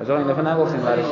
از 0.00 0.10
این 0.10 0.22
دفعه 0.22 0.54
نگفتیم 0.54 0.80
برش 0.80 1.04